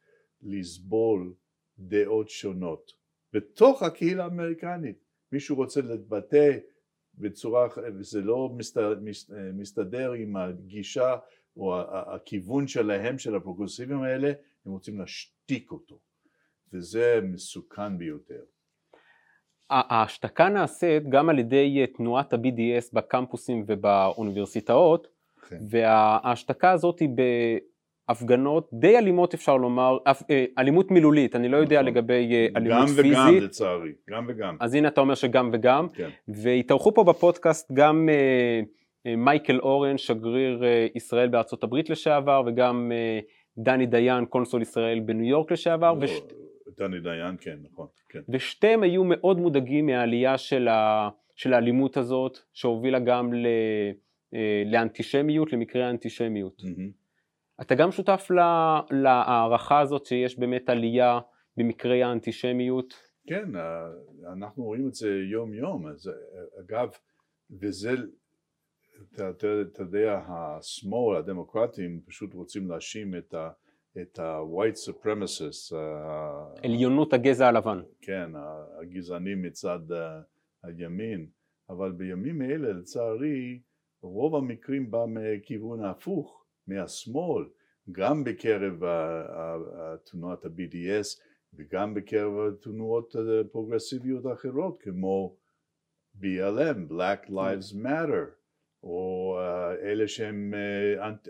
לסבול 0.44 1.34
דעות 1.80 2.30
שונות. 2.30 2.92
בתוך 3.34 3.84
הקהילה 3.84 4.24
האמריקנית, 4.24 4.98
מישהו 5.32 5.56
רוצה 5.56 5.82
להתבטא 5.82 6.58
בצורה, 7.16 7.68
וזה 8.00 8.22
לא 8.22 8.50
מסתדר, 8.58 9.00
מסתדר 9.54 10.12
עם 10.12 10.38
הגישה 10.38 11.16
או 11.58 11.82
הכיוון 12.16 12.68
שלהם, 12.68 13.18
של 13.18 13.36
הפרוגרסיבים 13.36 14.02
האלה, 14.02 14.32
הם 14.66 14.72
רוצים 14.72 15.00
להשתיק 15.00 15.72
אותו. 15.72 16.00
וזה 16.74 17.20
מסוכן 17.24 17.98
ביותר. 17.98 18.44
ההשתקה 19.70 20.50
נעשית 20.50 21.10
גם 21.10 21.30
על 21.30 21.40
ידי 21.40 21.86
תנועת 21.98 22.34
ה-BDS 22.34 22.90
בקמפוסים 22.94 23.64
ובאוניברסיטאות, 23.68 25.08
כן. 25.50 25.58
וההשתקה 25.70 26.72
הזאת 26.72 27.00
היא 27.00 27.10
בהפגנות 28.08 28.70
די 28.74 28.98
אלימות 28.98 29.34
אפשר 29.34 29.58
לומר, 29.58 29.98
אה, 30.08 30.46
אלימות 30.58 30.92
מילולית, 30.92 31.36
אני 31.36 31.50
לא 31.50 31.58
יודע 31.58 31.82
נכון. 31.82 31.94
לגבי 31.94 32.34
אה, 32.34 32.48
אלימות 32.56 32.80
גם 32.80 32.88
פיזית. 32.88 33.14
גם 33.14 33.30
וגם 33.30 33.44
לצערי, 33.44 33.92
גם 34.10 34.26
וגם. 34.28 34.58
אז 34.60 34.74
הנה 34.74 34.88
אתה 34.88 35.02
אומר 35.02 35.16
שגם 35.16 35.50
וגם, 35.54 35.90
כן. 35.90 36.10
והתארחו 36.28 36.94
פה 36.94 37.04
בפודקאסט 37.04 37.72
גם 37.74 38.10
מייקל 39.18 39.60
אורן, 39.60 39.98
שגריר 39.98 40.64
ישראל 40.96 41.30
בארצות 41.30 41.64
הברית 41.64 41.90
לשעבר, 41.90 42.44
וגם 42.46 42.92
דני 43.58 43.86
דיין, 43.86 44.26
קונסול 44.26 44.62
ישראל 44.62 45.00
בניו 45.00 45.30
יורק 45.30 45.52
לשעבר. 45.52 45.94
לא, 45.94 45.98
וש... 46.02 46.12
דני 46.78 47.00
דיין, 47.00 47.36
כן, 47.42 47.58
נכון. 47.72 47.88
כן. 48.10 48.20
ושתיהם 48.30 48.84
היו 48.84 49.04
מאוד 49.04 49.40
מודאגים 49.40 49.86
מהעלייה 49.86 50.38
של, 50.38 50.68
ה... 50.68 51.10
של 51.36 51.54
האלימות 51.54 51.98
הזאת, 51.98 52.38
שהובילה 52.54 53.00
גם 53.00 53.34
ל... 53.34 53.48
אה, 54.36 54.64
לאנטישמיות, 54.66 55.54
למקרי 55.54 55.84
האנטישמיות. 55.84 56.62
Mm-hmm. 56.62 57.03
אתה 57.62 57.76
גם 57.76 57.92
שותף 57.92 58.28
לה... 58.30 58.82
להערכה 58.92 59.80
הזאת 59.80 60.06
שיש 60.06 60.40
באמת 60.40 60.70
עלייה 60.70 61.20
במקרי 61.58 62.04
האנטישמיות? 62.04 62.94
כן, 63.28 63.56
אה, 63.56 63.88
אנחנו 64.34 64.64
רואים 64.64 64.88
את 64.88 64.94
זה 64.94 65.10
יום 65.32 65.54
יום, 65.54 65.88
אז 65.88 66.08
אה, 66.08 66.14
אגב, 66.66 66.90
וזה, 67.62 67.92
אתה, 69.14 69.30
אתה, 69.30 69.48
אתה 69.62 69.84
יודע, 69.84 70.22
השמאל, 70.28 71.18
הדמוקרטים, 71.18 72.02
פשוט 72.06 72.34
רוצים 72.34 72.68
להאשים 72.68 73.16
את 73.16 73.34
ה... 73.34 73.50
את 74.02 74.20
ה-white 74.20 74.90
supremacists, 74.90 75.76
עליונות 76.64 77.14
הגזע 77.14 77.48
הלבן. 77.48 77.82
כן, 78.02 78.32
הגזענים 78.82 79.42
מצד 79.42 79.80
הימין, 80.64 81.28
אבל 81.70 81.92
בימים 81.92 82.42
אלה 82.42 82.74
לצערי 82.74 83.60
רוב 84.02 84.36
המקרים 84.36 84.92
בא 84.92 85.06
מכיוון 85.08 85.84
ההפוך, 85.84 86.43
מהשמאל, 86.68 87.46
גם 87.92 88.24
בקרב 88.24 88.84
תנועת 90.04 90.46
ה-BDS 90.46 91.20
וגם 91.54 91.94
בקרב 91.94 92.56
תנועות 92.62 93.16
פרוגרסיביות 93.52 94.26
אחרות 94.34 94.78
כמו 94.82 95.36
BLM, 96.22 96.92
Black 96.92 97.30
Lives 97.30 97.76
Matter, 97.84 98.26
או 98.84 99.38
אלה 99.84 100.08
שהם 100.08 100.54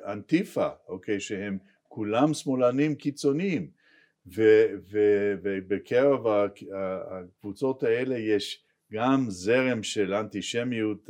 אנטיפה, 0.05 0.69
אוקיי, 0.87 1.19
שהם 1.19 1.57
כולם 1.87 2.33
שמאלנים 2.33 2.95
קיצוניים. 2.95 3.71
ובקרב 4.91 6.27
הקבוצות 7.07 7.83
האלה 7.83 8.17
יש 8.17 8.65
גם 8.91 9.25
זרם 9.27 9.83
של 9.83 10.13
אנטישמיות 10.13 11.09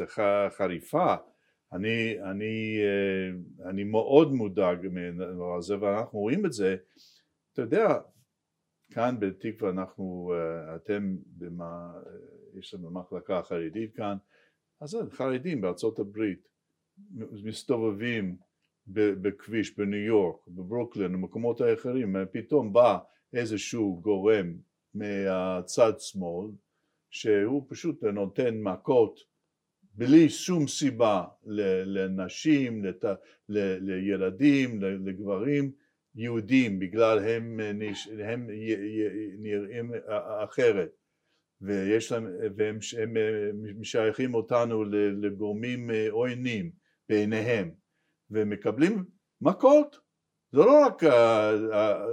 חריפה 0.49 1.15
אני, 1.73 2.21
אני, 2.21 2.79
אה, 2.83 3.69
אני 3.69 3.83
מאוד 3.83 4.31
מודאג 4.31 4.87
מהדבר 4.87 5.55
הזה 5.57 5.81
ואנחנו 5.81 6.19
רואים 6.19 6.45
את 6.45 6.53
זה. 6.53 6.75
אתה 7.53 7.61
יודע 7.61 7.99
כאן 8.91 9.15
בתקווה 9.19 9.69
אנחנו 9.69 10.33
אה, 10.35 10.75
אתם 10.75 11.17
במה, 11.25 11.93
יש 12.53 12.73
לנו 12.73 12.91
מחלקה 12.91 13.41
חרדית 13.43 13.95
כאן. 13.95 14.17
אז 14.81 14.97
חרדים 15.11 15.61
בארצות 15.61 15.99
הברית 15.99 16.47
מסתובבים 17.43 18.37
בכביש 18.87 19.77
בניו 19.77 19.99
יורק, 19.99 20.47
בברוקלין, 20.47 21.13
במקומות 21.13 21.61
האחרים, 21.61 22.15
פתאום 22.31 22.73
בא 22.73 22.97
איזשהו 23.33 23.99
גורם 24.01 24.53
מהצד 24.93 25.93
שמאל 25.99 26.51
שהוא 27.09 27.65
פשוט 27.69 28.03
נותן 28.03 28.57
מכות 28.57 29.19
בלי 29.93 30.29
שום 30.29 30.67
סיבה 30.67 31.23
לנשים, 31.85 32.85
לת... 32.85 33.05
לילדים, 33.49 34.81
לגברים, 34.81 35.71
יהודים, 36.15 36.79
בגלל 36.79 37.19
הם, 37.19 37.59
הם 38.19 38.49
נראים 39.39 39.91
אחרת, 40.43 40.89
ויש 41.61 42.11
להם, 42.11 42.27
והם 42.57 42.79
הם 43.01 43.13
משייכים 43.79 44.33
אותנו 44.33 44.83
לגורמים 45.21 45.89
עוינים 46.09 46.71
בעיניהם, 47.09 47.71
ומקבלים 48.31 49.03
מכות, 49.41 49.99
זה 50.51 50.59
לא 50.59 50.85
רק, 50.85 51.03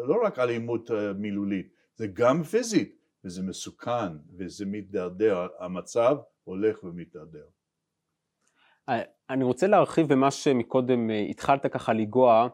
לא 0.09 0.23
רק 0.25 0.39
אלימות 0.39 0.91
מילולית, 1.19 1.75
זה 1.97 2.07
גם 2.07 2.43
פיזית, 2.43 2.97
וזה 3.25 3.43
מסוכן, 3.43 4.13
וזה 4.39 4.67
מתדרדר, 4.67 5.47
המצב 5.59 6.17
הולך 6.45 6.85
ומתדרדר. 6.85 7.47
אני 9.31 9.45
רוצה 9.45 9.67
להרחיב 9.67 10.09
במה 10.09 10.31
שמקודם 10.31 11.11
אה, 11.11 11.21
התחלת 11.21 11.67
ככה 11.67 11.93
לנגוע 11.93 12.49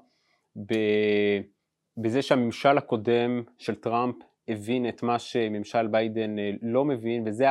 בזה 1.97 2.23
שהממשל 2.23 2.79
הקודם 2.79 3.43
של 3.59 3.75
טראמפ 3.75 4.17
הבין 4.49 4.89
את 4.89 5.03
מה 5.03 5.19
שממשל 5.19 5.87
ביידן 5.87 6.39
אה, 6.39 6.51
לא 6.63 6.85
מבין, 6.85 7.23
וזה 7.27 7.47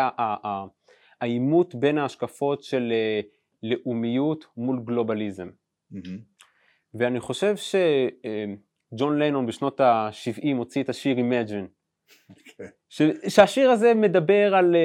העימות 1.22 1.75
בין 1.75 1.98
ההשקפות 1.98 2.63
של 2.63 2.92
אה, 2.92 3.22
לאומיות 3.63 4.46
מול 4.58 4.80
גלובליזם. 4.86 5.50
Mm-hmm. 5.94 6.20
ואני 6.94 7.20
חושב 7.20 7.56
שג'ון 7.56 9.20
לנון 9.20 9.46
בשנות 9.46 9.80
ה-70 9.80 10.56
הוציא 10.58 10.84
את 10.84 10.89
השיר 10.89 11.18
Imagine. 11.18 11.68
Okay. 12.32 12.34
אוקיי. 12.50 13.30
שהשיר 13.30 13.70
הזה 13.70 13.94
מדבר 13.94 14.56
על 14.56 14.75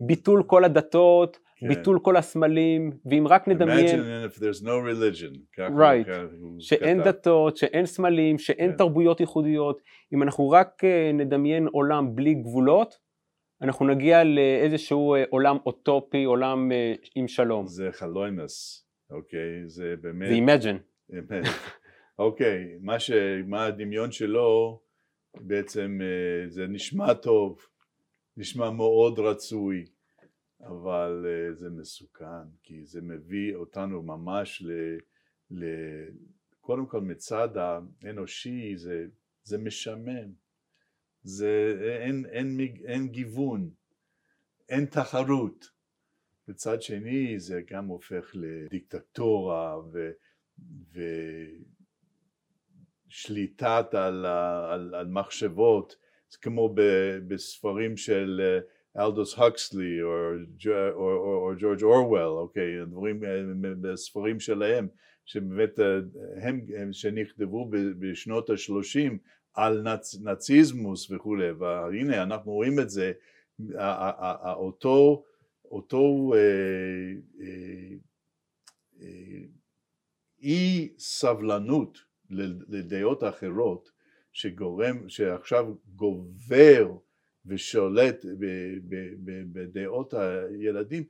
ביטול 0.00 0.42
כל 0.46 0.64
הדתות, 0.64 1.38
כן. 1.58 1.68
ביטול 1.68 1.98
כל 2.02 2.16
הסמלים, 2.16 2.90
ואם 3.06 3.26
רק 3.28 3.48
נדמיין... 3.48 3.86
Imagine 3.86 4.30
if 4.30 4.38
there's 4.38 4.62
no 4.62 4.76
religion. 4.90 5.58
right. 5.58 6.10
שאין 6.58 7.00
כתב. 7.00 7.08
דתות, 7.08 7.56
שאין 7.56 7.86
סמלים, 7.86 8.38
שאין 8.38 8.70
כן. 8.70 8.76
תרבויות 8.76 9.20
ייחודיות. 9.20 9.82
אם 10.14 10.22
אנחנו 10.22 10.50
רק 10.50 10.84
אה, 10.84 11.10
נדמיין 11.14 11.66
עולם 11.66 12.16
בלי 12.16 12.34
גבולות, 12.34 12.94
אנחנו 13.62 13.86
נגיע 13.86 14.24
לאיזשהו 14.24 15.14
אה, 15.14 15.24
עולם 15.30 15.56
אוטופי, 15.66 16.24
עולם 16.24 16.72
אה, 16.72 16.94
עם 17.14 17.28
שלום. 17.28 17.66
זה 17.66 17.88
חלוינס, 17.92 18.86
אוקיי? 19.10 19.62
זה 19.66 19.94
באמת... 20.00 20.28
זה 20.28 20.36
imagine. 20.36 21.12
אוקיי, 22.18 22.64
מה, 22.80 22.98
ש... 22.98 23.10
מה 23.46 23.64
הדמיון 23.64 24.12
שלו 24.12 24.80
בעצם 25.40 25.98
זה 26.48 26.66
נשמע 26.66 27.14
טוב, 27.14 27.58
נשמע 28.36 28.70
מאוד 28.70 29.18
רצוי. 29.18 29.84
אבל 30.60 31.26
uh, 31.26 31.54
זה 31.54 31.70
מסוכן, 31.70 32.48
כי 32.62 32.84
זה 32.84 33.00
מביא 33.00 33.54
אותנו 33.54 34.02
ממש 34.02 34.62
ל... 34.62 34.70
ל 35.50 35.64
קודם 36.60 36.86
כל 36.86 37.00
מצד 37.00 37.48
האנושי 37.56 38.76
זה, 38.76 39.06
זה 39.44 39.58
משעמם, 39.58 40.32
זה, 41.22 41.74
אין, 42.02 42.26
אין, 42.26 42.60
אין, 42.60 42.76
אין 42.84 43.08
גיוון, 43.08 43.70
אין 44.68 44.86
תחרות. 44.86 45.70
מצד 46.48 46.82
שני 46.82 47.38
זה 47.38 47.62
גם 47.70 47.86
הופך 47.86 48.30
לדיקטטורה 48.34 49.78
ו, 49.92 50.10
ושליטת 53.08 53.86
על, 53.94 54.26
על, 54.26 54.94
על 54.94 55.06
מחשבות, 55.08 55.96
זה 56.30 56.38
כמו 56.38 56.74
ב, 56.74 56.80
בספרים 57.28 57.96
של 57.96 58.40
uh, 58.40 58.64
אלדוס 58.98 59.38
הקסלי 59.38 60.02
או 60.02 61.52
ג'ורג' 61.58 61.82
אורוול, 61.82 62.22
אוקיי, 62.22 62.86
דברים 62.86 63.24
אה, 63.24 63.40
בספרים 63.80 64.40
שלהם, 64.40 64.88
שבאמת 65.24 65.80
אה, 65.80 65.98
הם, 66.40 66.60
הם 66.76 66.92
שנכתבו 66.92 67.70
בשנות 67.98 68.50
השלושים 68.50 69.18
על 69.54 69.82
נצ, 69.82 70.20
נאציזמוס 70.22 71.10
וכולי, 71.10 71.50
והנה 71.50 72.22
אנחנו 72.22 72.52
רואים 72.52 72.80
את 72.80 72.90
זה, 72.90 73.12
אותו, 74.56 75.24
אותו 75.70 76.32
אה, 76.34 76.40
אה, 77.40 77.96
אה, 79.02 79.42
אי 80.42 80.94
סבלנות 80.98 81.98
לדעות 82.68 83.24
אחרות 83.24 83.90
שגורם, 84.32 85.08
שעכשיו 85.08 85.74
גובר 85.86 86.96
ושולט 87.46 88.24
בדעות 89.52 90.14
הילדים, 90.14 91.04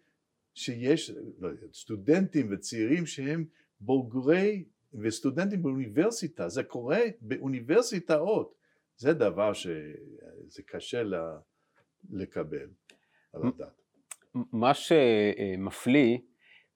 שיש 0.55 1.13
לא 1.39 1.49
סטודנטים 1.73 2.49
וצעירים 2.51 3.07
שהם 3.07 3.45
בוגרי 3.81 4.65
וסטודנטים 4.95 5.63
באוניברסיטה, 5.63 6.49
זה 6.49 6.63
קורה 6.63 7.01
באוניברסיטאות, 7.21 8.55
זה 8.97 9.13
דבר 9.13 9.53
שזה 9.53 10.63
קשה 10.67 11.03
לקבל 12.11 12.69
על 13.33 13.43
הדעת. 13.47 13.83
מה 14.35 14.75
שמפליא 14.75 16.19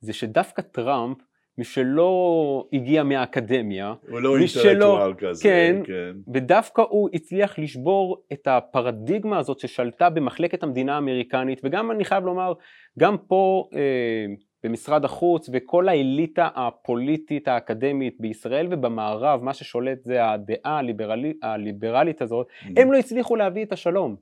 זה 0.01 0.13
שדווקא 0.13 0.63
טראמפ 0.63 1.19
מי 1.61 1.65
שלא 1.65 2.65
הגיע 2.73 3.03
מהאקדמיה, 3.03 3.95
הוא 4.09 4.21
לא 4.21 4.39
אינטלקטואל 4.39 5.15
כזה, 5.15 5.43
כן, 5.43 5.83
כן, 5.85 6.13
ודווקא 6.35 6.83
הוא 6.89 7.09
הצליח 7.15 7.59
לשבור 7.59 8.23
את 8.33 8.47
הפרדיגמה 8.47 9.39
הזאת 9.39 9.59
ששלטה 9.59 10.11
במחלקת 10.11 10.63
המדינה 10.63 10.95
האמריקנית, 10.95 11.61
וגם 11.65 11.91
אני 11.91 12.05
חייב 12.05 12.25
לומר, 12.25 12.53
גם 12.99 13.17
פה 13.19 13.69
אה, 13.75 14.27
במשרד 14.65 15.05
החוץ 15.05 15.51
וכל 15.53 15.89
האליטה 15.89 16.49
הפוליטית 16.55 17.49
האקדמית 17.49 18.17
בישראל 18.21 18.67
ובמערב, 18.71 19.43
מה 19.43 19.55
ששולט 19.55 19.99
זה 20.05 20.31
הדעה 20.31 20.79
הליברלי, 20.79 21.33
הליברלית 21.43 22.23
הזאת, 22.23 22.47
mm. 22.47 22.67
הם 22.77 22.93
לא 22.93 22.99
הצליחו 22.99 23.37
להביא 23.37 23.65
את 23.65 23.73
השלום. 23.73 24.17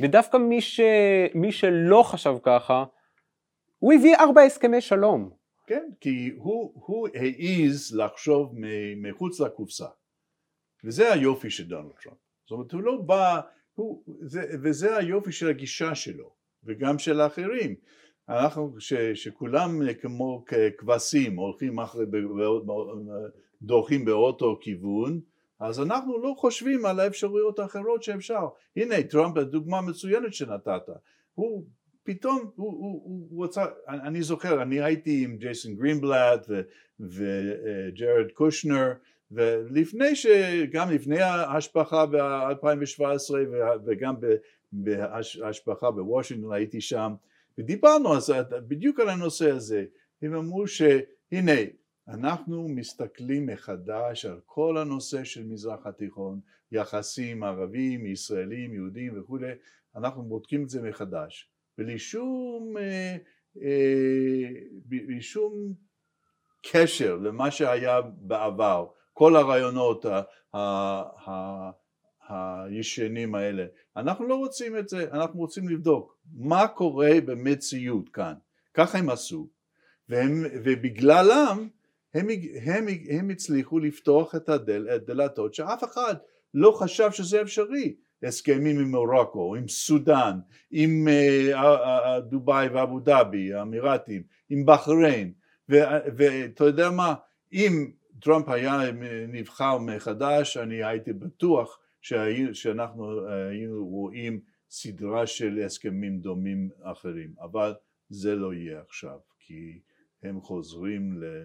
ודווקא 0.00 0.36
מי, 0.36 0.60
ש, 0.60 0.80
מי 1.34 1.52
שלא 1.52 2.02
חשב 2.02 2.34
ככה, 2.42 2.84
הוא 3.78 3.92
הביא 3.92 4.16
ארבע 4.16 4.42
הסכמי 4.42 4.80
שלום. 4.80 5.37
כן, 5.68 5.90
כי 6.00 6.30
הוא, 6.36 6.72
הוא 6.74 7.08
העז 7.14 7.96
לחשוב 7.96 8.54
מחוץ 8.96 9.40
לקופסה. 9.40 9.86
וזה 10.84 11.12
היופי 11.12 11.50
של 11.50 11.68
דונלד 11.68 11.92
טראמפ. 12.02 12.18
זאת 12.44 12.50
אומרת 12.50 12.72
הוא 12.72 12.82
לא 12.82 12.96
בא, 12.96 13.40
הוא, 13.74 14.04
זה, 14.22 14.42
וזה 14.62 14.96
היופי 14.96 15.32
של 15.32 15.48
הגישה 15.48 15.94
שלו 15.94 16.34
וגם 16.64 16.98
של 16.98 17.20
האחרים. 17.20 17.74
אנחנו, 18.28 18.74
ש, 18.78 18.94
שכולם 18.94 19.92
כמו 20.00 20.44
כבשים 20.78 21.36
הולכים 21.36 21.80
אחרי, 21.80 22.04
דורכים 23.62 24.04
באותו 24.04 24.58
כיוון 24.60 25.20
אז 25.60 25.80
אנחנו 25.80 26.18
לא 26.18 26.34
חושבים 26.38 26.86
על 26.86 27.00
האפשרויות 27.00 27.58
האחרות 27.58 28.02
שאפשר. 28.02 28.48
הנה 28.76 29.02
טראמפ 29.02 29.38
דוגמה 29.38 29.80
מצוינת 29.80 30.34
שנתת. 30.34 30.82
הוא 31.34 31.64
פתאום 32.08 32.50
הוא, 32.56 32.72
הוא, 32.72 33.02
הוא, 33.04 33.26
הוא 33.30 33.44
רצה, 33.44 33.64
אני 33.88 34.22
זוכר, 34.22 34.62
אני 34.62 34.82
הייתי 34.82 35.24
עם 35.24 35.36
ג'ייסון 35.36 35.74
גרינבלט 35.74 36.46
וג'רד 37.00 38.32
קושנר 38.34 38.92
ולפני 39.30 40.16
ש... 40.16 40.26
גם 40.72 40.90
לפני 40.90 41.20
ההשפחה 41.20 42.06
ב-2017 42.06 43.34
וגם 43.86 44.14
בהשפחה 44.72 45.90
בוושינגטון 45.90 46.52
הייתי 46.52 46.80
שם 46.80 47.14
ודיברנו 47.58 48.16
אז 48.16 48.32
בדיוק 48.68 49.00
על 49.00 49.08
הנושא 49.08 49.50
הזה. 49.50 49.84
הם 50.22 50.34
אמרו 50.34 50.66
שהנה 50.66 51.60
אנחנו 52.08 52.68
מסתכלים 52.68 53.46
מחדש 53.46 54.24
על 54.24 54.40
כל 54.46 54.78
הנושא 54.78 55.24
של 55.24 55.44
מזרח 55.46 55.86
התיכון 55.86 56.40
יחסים 56.72 57.42
ערבים, 57.42 58.06
ישראלים, 58.06 58.74
יהודים 58.74 59.20
וכולי 59.20 59.52
אנחנו 59.96 60.22
בודקים 60.22 60.62
את 60.62 60.68
זה 60.68 60.82
מחדש 60.82 61.50
בלי 61.78 61.98
שום, 61.98 62.76
אה, 62.76 63.16
אה, 63.62 64.48
בלי 64.84 65.20
שום 65.20 65.52
קשר 66.72 67.16
למה 67.16 67.50
שהיה 67.50 68.00
בעבר, 68.00 68.86
כל 69.12 69.36
הרעיונות 69.36 70.04
הישנים 72.28 73.34
האלה, 73.34 73.66
אנחנו 73.96 74.28
לא 74.28 74.34
רוצים 74.34 74.76
את 74.76 74.88
זה, 74.88 75.10
אנחנו 75.12 75.40
רוצים 75.40 75.68
לבדוק 75.68 76.18
מה 76.36 76.68
קורה 76.68 77.12
במציאות 77.24 78.08
כאן, 78.08 78.34
ככה 78.74 78.98
הם 78.98 79.10
עשו, 79.10 79.48
והם, 80.08 80.44
ובגללם 80.64 81.68
הם, 82.14 82.26
הם, 82.64 82.86
הם 83.10 83.30
הצליחו 83.30 83.78
לפתוח 83.78 84.34
את 84.34 84.48
הדלתות 84.48 85.54
שאף 85.54 85.84
אחד 85.84 86.14
לא 86.54 86.70
חשב 86.70 87.10
שזה 87.10 87.42
אפשרי 87.42 87.96
הסכמים 88.22 88.78
עם 88.78 88.90
מורוקו, 88.90 89.54
עם 89.54 89.68
סודאן, 89.68 90.38
עם 90.70 91.08
uh, 91.08 92.20
דובאי 92.20 92.68
ואבו 92.68 93.00
דאבי, 93.00 93.54
האמירתים, 93.54 94.22
עם 94.48 94.66
בחריין, 94.66 95.32
ואתה 95.68 96.64
יודע 96.64 96.90
מה, 96.90 97.14
אם 97.52 97.90
טראמפ 98.20 98.48
היה 98.48 98.78
נבחר 99.28 99.78
מחדש, 99.78 100.56
אני 100.56 100.84
הייתי 100.84 101.12
בטוח 101.12 101.78
שהי, 102.00 102.54
שאנחנו 102.54 103.28
היינו 103.28 103.86
רואים 103.86 104.40
סדרה 104.70 105.26
של 105.26 105.58
הסכמים 105.66 106.20
דומים 106.20 106.70
אחרים, 106.82 107.34
אבל 107.40 107.74
זה 108.08 108.34
לא 108.34 108.54
יהיה 108.54 108.80
עכשיו, 108.80 109.18
כי 109.38 109.80
הם 110.22 110.40
חוזרים 110.40 111.22
ל, 111.22 111.44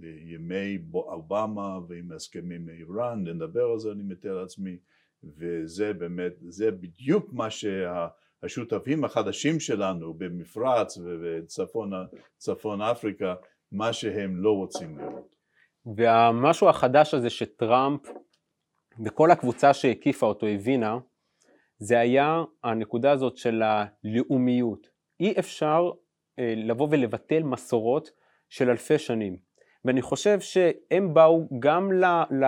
לימי 0.00 0.78
אובמה 0.94 1.78
ועם 1.88 2.12
הסכמים 2.12 2.66
מאיראן, 2.66 3.28
נדבר 3.28 3.64
על 3.64 3.78
זה 3.78 3.92
אני 3.92 4.02
מתאר 4.02 4.40
לעצמי, 4.40 4.76
וזה 5.24 5.92
באמת, 5.92 6.32
זה 6.48 6.70
בדיוק 6.70 7.32
מה 7.32 7.48
שהשותפים 7.50 9.04
החדשים 9.04 9.60
שלנו 9.60 10.14
במפרץ 10.14 10.98
ובצפון 10.98 12.82
אפריקה, 12.82 13.34
מה 13.72 13.92
שהם 13.92 14.36
לא 14.36 14.50
רוצים 14.50 14.98
לראות. 14.98 15.36
והמשהו 15.96 16.68
החדש 16.68 17.14
הזה 17.14 17.30
שטראמפ 17.30 18.00
וכל 19.04 19.30
הקבוצה 19.30 19.74
שהקיפה 19.74 20.26
אותו 20.26 20.46
הבינה, 20.46 20.98
זה 21.78 21.98
היה 21.98 22.42
הנקודה 22.64 23.10
הזאת 23.10 23.36
של 23.36 23.62
הלאומיות. 23.62 24.86
אי 25.20 25.34
אפשר 25.38 25.90
אה, 26.38 26.54
לבוא 26.56 26.88
ולבטל 26.90 27.42
מסורות 27.42 28.10
של 28.48 28.70
אלפי 28.70 28.98
שנים. 28.98 29.36
ואני 29.84 30.02
חושב 30.02 30.40
שהם 30.40 31.14
באו 31.14 31.48
גם 31.58 31.92
ל, 31.92 32.04
ל, 32.30 32.44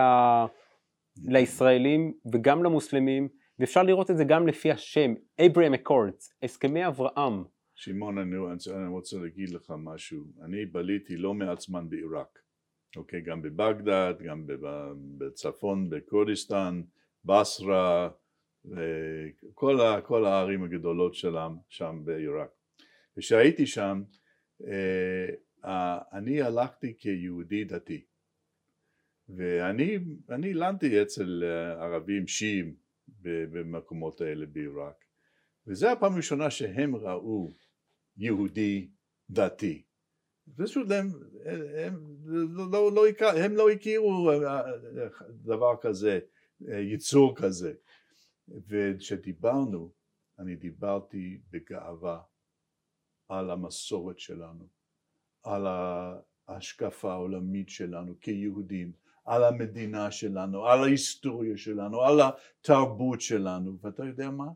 לישראלים 1.17 2.13
וגם 2.33 2.63
למוסלמים, 2.63 3.27
ואפשר 3.59 3.83
לראות 3.83 4.11
את 4.11 4.17
זה 4.17 4.23
גם 4.23 4.47
לפי 4.47 4.71
השם, 4.71 5.13
אברהם 5.45 5.73
אקורדס, 5.73 6.33
הסכמי 6.43 6.87
אברהם. 6.87 7.43
שמעון, 7.75 8.17
אני, 8.17 8.35
אני 8.75 8.87
רוצה 8.87 9.17
להגיד 9.17 9.49
לך 9.49 9.73
משהו. 9.77 10.23
אני 10.45 10.65
בליתי 10.65 11.17
לא 11.17 11.33
מעט 11.33 11.59
זמן 11.59 11.89
בעיראק. 11.89 12.39
אוקיי, 12.95 13.21
גם 13.21 13.41
בבגדד, 13.41 14.13
גם 14.25 14.45
בצפון, 15.17 15.89
בכורדיסטן, 15.89 16.81
בסרה, 17.25 18.09
כל, 19.53 19.77
כל 20.03 20.25
הערים 20.25 20.63
הגדולות 20.63 21.15
שלם, 21.15 21.57
שם 21.69 22.01
בעיראק. 22.03 22.49
וכשהייתי 23.17 23.65
שם, 23.65 24.03
אה, 25.65 25.97
אני 26.13 26.41
הלכתי 26.41 26.93
כיהודי 26.97 27.63
דתי. 27.63 28.05
ואני 29.29 30.53
לנתי 30.53 31.01
אצל 31.01 31.43
ערבים 31.79 32.27
שיעים 32.27 32.75
במקומות 33.21 34.21
האלה 34.21 34.45
בעיראק. 34.45 35.05
וזו 35.67 35.87
הפעם 35.87 36.13
הראשונה 36.13 36.49
שהם 36.49 36.95
ראו 36.95 37.53
יהודי 38.17 38.89
דתי. 39.29 39.83
פשוט 40.55 40.91
הם, 40.91 41.07
הם, 41.75 42.15
לא, 42.25 42.71
לא, 42.71 42.91
לא, 42.91 43.05
הם 43.43 43.55
לא 43.55 43.69
הכירו 43.69 44.31
אה, 44.31 44.61
דבר 45.29 45.75
כזה, 45.81 46.19
אה, 46.69 46.79
יצור 46.79 47.35
כזה. 47.35 47.73
וכשדיברנו, 48.47 49.91
אני 50.39 50.55
דיברתי 50.55 51.41
בגאווה 51.49 52.21
על 53.29 53.51
המסורת 53.51 54.19
שלנו, 54.19 54.67
על 55.43 55.67
ההשקפה 56.47 57.11
העולמית 57.11 57.69
שלנו 57.69 58.19
כיהודים, 58.21 58.91
על 59.25 59.43
המדינה 59.43 60.11
שלנו, 60.11 60.65
על 60.65 60.83
ההיסטוריה 60.83 61.57
שלנו, 61.57 62.01
על 62.01 62.19
התרבות 62.21 63.21
שלנו, 63.21 63.77
ואתה 63.81 64.05
יודע 64.05 64.29
מה? 64.29 64.47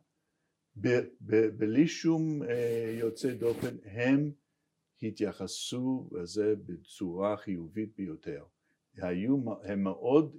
בלי 1.58 1.88
שום 1.88 2.44
אה, 2.44 2.96
יוצא 3.00 3.34
דופן, 3.34 3.76
הם 3.86 4.32
התייחסו 5.04 6.10
לזה 6.12 6.54
בצורה 6.66 7.38
חיובית 7.38 7.96
ביותר. 7.98 8.44
היו, 8.98 9.38
הם 9.64 9.84
מאוד 9.84 10.36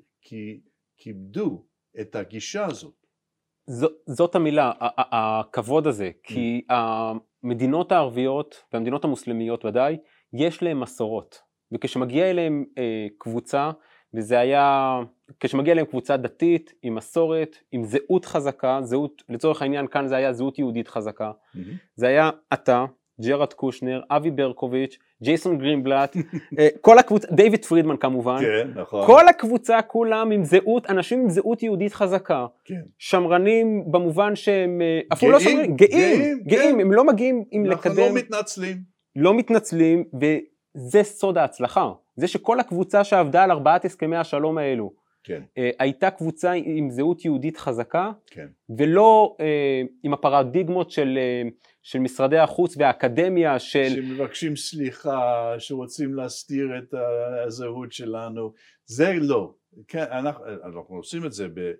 כיבדו 0.97 1.65
את 2.01 2.17
הגישה 2.17 2.67
הזאת. 2.67 3.07
ז, 3.67 3.85
זאת 4.07 4.35
המילה, 4.35 4.73
הכבוד 4.97 5.87
הזה, 5.87 6.11
כי 6.23 6.63
mm. 6.71 6.75
המדינות 6.75 7.93
הערביות 7.93 8.65
והמדינות 8.73 9.05
המוסלמיות 9.05 9.65
ודאי, 9.65 9.97
יש 10.33 10.63
להם 10.63 10.81
מסורות, 10.81 11.39
וכשמגיעה 11.73 12.31
אליהם 12.31 12.65
אה, 12.79 13.07
קבוצה, 13.19 13.71
וזה 14.15 14.39
היה, 14.39 14.99
כשמגיעה 15.41 15.73
אליהם 15.73 15.87
קבוצה 15.87 16.17
דתית, 16.17 16.73
עם 16.83 16.95
מסורת, 16.95 17.57
עם 17.73 17.85
זהות 17.85 18.25
חזקה, 18.25 18.79
זהות, 18.83 19.23
לצורך 19.29 19.63
העניין 19.63 19.87
כאן 19.87 20.07
זה 20.07 20.17
היה 20.17 20.33
זהות 20.33 20.59
יהודית 20.59 20.89
חזקה, 20.89 21.31
mm-hmm. 21.31 21.59
זה 21.97 22.09
היה 22.09 22.31
אתה, 22.53 22.85
ג'רד 23.21 23.53
קושנר, 23.53 24.01
אבי 24.11 24.31
ברקוביץ', 24.31 24.99
ג'ייסון 25.23 25.59
גרינבלט, 25.59 26.17
אה, 26.59 26.69
כל 26.81 26.99
הקבוצה, 26.99 27.29
דיוויד 27.31 27.65
פרידמן 27.65 27.97
כמובן, 27.97 28.39
כן, 28.41 28.71
נכון. 28.75 29.07
כל 29.07 29.29
הקבוצה 29.29 29.83
כולם 29.83 30.31
עם 30.31 30.45
זהות, 30.45 30.91
אנשים 30.91 31.21
עם 31.21 31.31
זהות 31.31 31.63
יהודית 31.63 31.93
חזקה, 31.93 32.47
כן. 32.65 32.81
שמרנים 32.99 33.85
במובן 33.91 34.37
שהם 34.37 34.81
אה, 34.83 35.01
אפילו 35.13 35.33
לא 35.33 35.41
שמרנים, 35.41 35.77
גאים, 35.77 35.91
גאים, 35.91 36.41
גאים, 36.47 36.75
כן. 36.75 36.81
הם 36.81 36.93
לא 36.93 37.05
מגיעים 37.05 37.45
עם 37.51 37.67
אנחנו 37.67 37.91
לקדם, 37.91 38.03
אנחנו 38.03 38.15
לא 38.15 38.21
מתנצלים, 38.21 38.77
לא 39.17 39.35
מתנצלים, 39.35 40.05
וזה 40.79 41.03
סוד 41.03 41.39
ההצלחה, 41.39 41.93
זה 42.17 42.27
שכל 42.29 42.61
הקבוצה 42.61 43.05
שעבדה 43.05 43.45
על 43.45 43.51
ארבעת 43.51 43.85
הסכמי 43.85 44.17
השלום 44.17 44.59
האלו, 44.59 44.93
כן. 45.25 45.43
אה, 45.59 45.71
הייתה 45.79 46.11
קבוצה 46.11 46.53
עם 46.53 46.91
זהות 46.91 47.25
יהודית 47.25 47.57
חזקה, 47.57 48.13
כן. 48.27 48.47
ולא 48.79 49.37
אה, 49.41 49.83
עם 50.03 50.15
הפרדיגמות 50.15 50.91
של, 50.91 51.19
אה, 51.19 51.43
של 51.83 51.99
משרדי 51.99 52.39
החוץ 52.39 52.77
והאקדמיה 52.77 53.59
של... 53.59 53.89
שמבקשים 53.89 54.57
סליחה, 54.57 55.55
שרוצים 55.59 56.15
להסתיר 56.15 56.79
את 56.79 56.95
הזהות 57.47 57.93
שלנו, 57.93 58.53
זה 58.85 59.13
לא. 59.21 59.55
כן, 59.89 60.05
אנחנו, 60.11 60.45
אנחנו 60.65 60.97
עושים 60.97 61.27
את 61.27 61.33
זה 61.33 61.49
ב, 61.49 61.73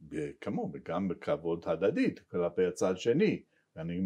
ב, 0.00 0.30
כמו, 0.40 0.72
גם 0.84 1.08
בכבוד 1.08 1.64
הדדית 1.66 2.20
כלפי 2.30 2.66
הצד 2.66 2.98
שני. 2.98 3.42
אני 3.76 4.00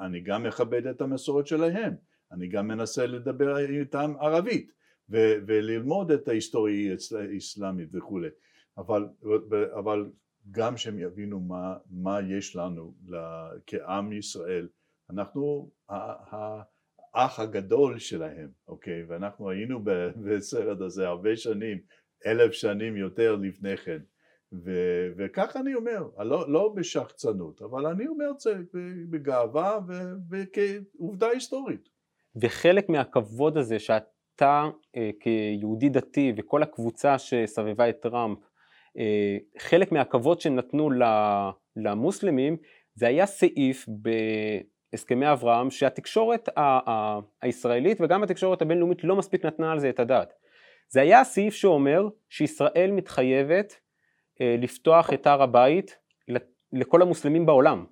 אני 0.00 0.20
גם 0.20 0.42
מכבד 0.42 0.86
את 0.86 1.00
המסורת 1.00 1.46
שלהם, 1.46 1.94
אני 2.32 2.48
גם 2.48 2.68
מנסה 2.68 3.06
לדבר 3.06 3.58
איתם 3.58 4.12
ערבית. 4.20 4.80
ו- 5.10 5.36
וללמוד 5.46 6.10
את 6.10 6.28
ההיסטוריה 6.28 6.96
האסלאמית 7.32 7.88
וכולי 7.92 8.28
אבל, 8.78 9.08
אבל 9.78 10.10
גם 10.50 10.76
שהם 10.76 10.98
יבינו 10.98 11.40
מה, 11.40 11.76
מה 11.90 12.18
יש 12.28 12.56
לנו 12.56 12.94
כעם 13.66 14.12
ישראל 14.12 14.68
אנחנו 15.10 15.70
האח 15.88 17.40
הגדול 17.40 17.98
שלהם 17.98 18.48
אוקיי 18.68 19.04
ואנחנו 19.08 19.50
היינו 19.50 19.80
בסרט 20.24 20.80
הזה 20.80 21.08
הרבה 21.08 21.36
שנים 21.36 21.78
אלף 22.26 22.52
שנים 22.52 22.96
יותר 22.96 23.36
לפני 23.36 23.76
כן 23.76 23.98
ו- 24.52 25.08
וכך 25.16 25.56
אני 25.56 25.74
אומר, 25.74 26.08
לא, 26.18 26.52
לא 26.52 26.72
בשחצנות, 26.76 27.62
אבל 27.62 27.86
אני 27.86 28.06
אומר 28.06 28.30
את 28.30 28.40
זה 28.40 28.54
בגאווה 29.10 29.78
וכעובדה 30.30 31.28
היסטורית. 31.28 31.88
וחלק 32.36 32.88
מהכבוד 32.88 33.58
הזה 33.58 33.78
שאת 33.78 34.04
אתה 34.40 34.68
אה, 34.96 35.10
כיהודי 35.20 35.88
דתי 35.88 36.32
וכל 36.36 36.62
הקבוצה 36.62 37.18
שסבבה 37.18 37.88
את 37.88 38.00
טראמפ, 38.00 38.38
אה, 38.98 39.36
חלק 39.58 39.92
מהכבוד 39.92 40.40
שנתנו 40.40 40.90
למוסלמים 41.76 42.56
זה 42.94 43.06
היה 43.06 43.26
סעיף 43.26 43.86
בהסכמי 44.92 45.32
אברהם 45.32 45.70
שהתקשורת 45.70 46.48
הישראלית 47.42 48.00
וגם 48.00 48.22
התקשורת 48.22 48.62
הבינלאומית 48.62 49.04
לא 49.04 49.16
מספיק 49.16 49.44
נתנה 49.44 49.72
על 49.72 49.78
זה 49.78 49.90
את 49.90 50.00
הדעת. 50.00 50.32
זה 50.88 51.00
היה 51.00 51.20
הסעיף 51.20 51.54
שאומר 51.54 52.08
שישראל 52.28 52.90
מתחייבת 52.90 53.80
אה, 54.40 54.56
לפתוח 54.58 55.12
את 55.12 55.26
הר 55.26 55.42
הבית 55.42 55.98
לכל 56.72 57.02
המוסלמים 57.02 57.46
בעולם. 57.46 57.84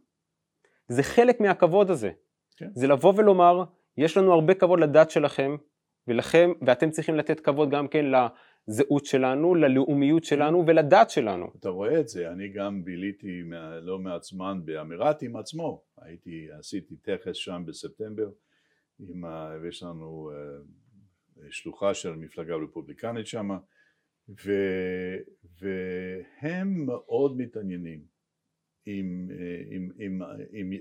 זה 0.89 1.03
חלק 1.03 1.41
מהכבוד 1.41 1.91
הזה. 1.91 2.11
כן. 2.57 2.69
זה 2.75 2.87
לבוא 2.87 3.13
ולומר, 3.17 3.65
יש 3.99 4.17
לנו 4.17 4.33
הרבה 4.33 4.55
כבוד 4.55 4.81
לדת 4.81 5.11
שלכם, 5.11 5.57
ולכם, 6.09 6.51
ואתם 6.67 6.91
צריכים 6.91 7.15
לתת 7.17 7.41
כבוד 7.41 7.71
גם 7.71 7.89
כן 7.89 8.05
לזהות 8.05 9.07
שלנו, 9.07 9.55
ללאומיות 9.55 10.25
שלנו 10.25 10.65
ולדת 10.67 11.11
שלנו. 11.11 11.47
אתה 11.61 11.69
רואה 11.69 12.01
את 12.01 12.09
זה, 12.09 12.33
אני 12.33 12.49
גם 12.49 12.85
ביליתי 12.85 13.43
לא 13.83 13.99
מעט 13.99 14.23
זמן 14.23 14.61
באמירטים 14.65 15.37
עצמו, 15.37 15.83
הייתי, 15.99 16.49
עשיתי 16.59 16.97
טקס 16.97 17.37
שם 17.37 17.63
בספטמבר, 17.67 18.31
עם. 18.99 19.25
ויש 19.63 19.83
לנו 19.83 20.31
uh, 20.31 21.41
שלוחה 21.51 21.95
של 21.95 22.09
המפלגה 22.09 22.55
הרפובליקנית 22.55 23.27
שם, 23.27 23.49
ו... 24.45 24.53
והם 25.61 26.87
מאוד 26.87 27.37
מתעניינים 27.37 28.01
עם, 28.87 29.29
אה, 29.31 29.63
עם, 29.71 29.91
עם, 29.99 30.23
עם, 30.53 30.73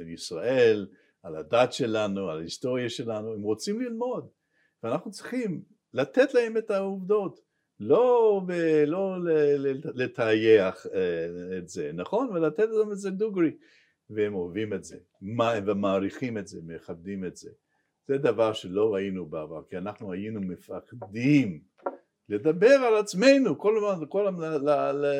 עם 0.00 0.08
ישראל, 0.08 0.86
על 1.22 1.36
הדת 1.36 1.72
שלנו, 1.72 2.30
על 2.30 2.38
ההיסטוריה 2.38 2.90
שלנו, 2.90 3.32
הם 3.34 3.42
רוצים 3.42 3.80
ללמוד 3.80 4.28
ואנחנו 4.82 5.10
צריכים 5.10 5.62
לתת 5.92 6.34
להם 6.34 6.56
את 6.56 6.70
העובדות, 6.70 7.40
לא, 7.80 8.42
לא 8.86 9.16
לטייח 9.94 10.86
אה, 10.94 11.58
את 11.58 11.68
זה, 11.68 11.90
נכון? 11.94 12.28
ולתת 12.28 12.68
להם 12.70 12.92
את 12.92 12.98
זה 12.98 13.10
דוגרי 13.10 13.56
והם 14.10 14.34
אוהבים 14.34 14.72
את 14.72 14.84
זה 14.84 14.96
ומעריכים 15.66 16.38
את 16.38 16.48
זה, 16.48 16.60
מכבדים 16.62 17.24
את 17.24 17.36
זה 17.36 17.50
זה 18.08 18.18
דבר 18.18 18.52
שלא 18.52 18.94
ראינו 18.94 19.26
בעבר 19.26 19.62
כי 19.70 19.78
אנחנו 19.78 20.12
היינו 20.12 20.40
מפחדים 20.40 21.60
לדבר 22.28 22.74
על 22.88 22.96
עצמנו, 22.96 23.58
כל 23.58 23.76
הזמן, 23.76 24.06
כל 24.08 24.26
הזמן 24.26 24.46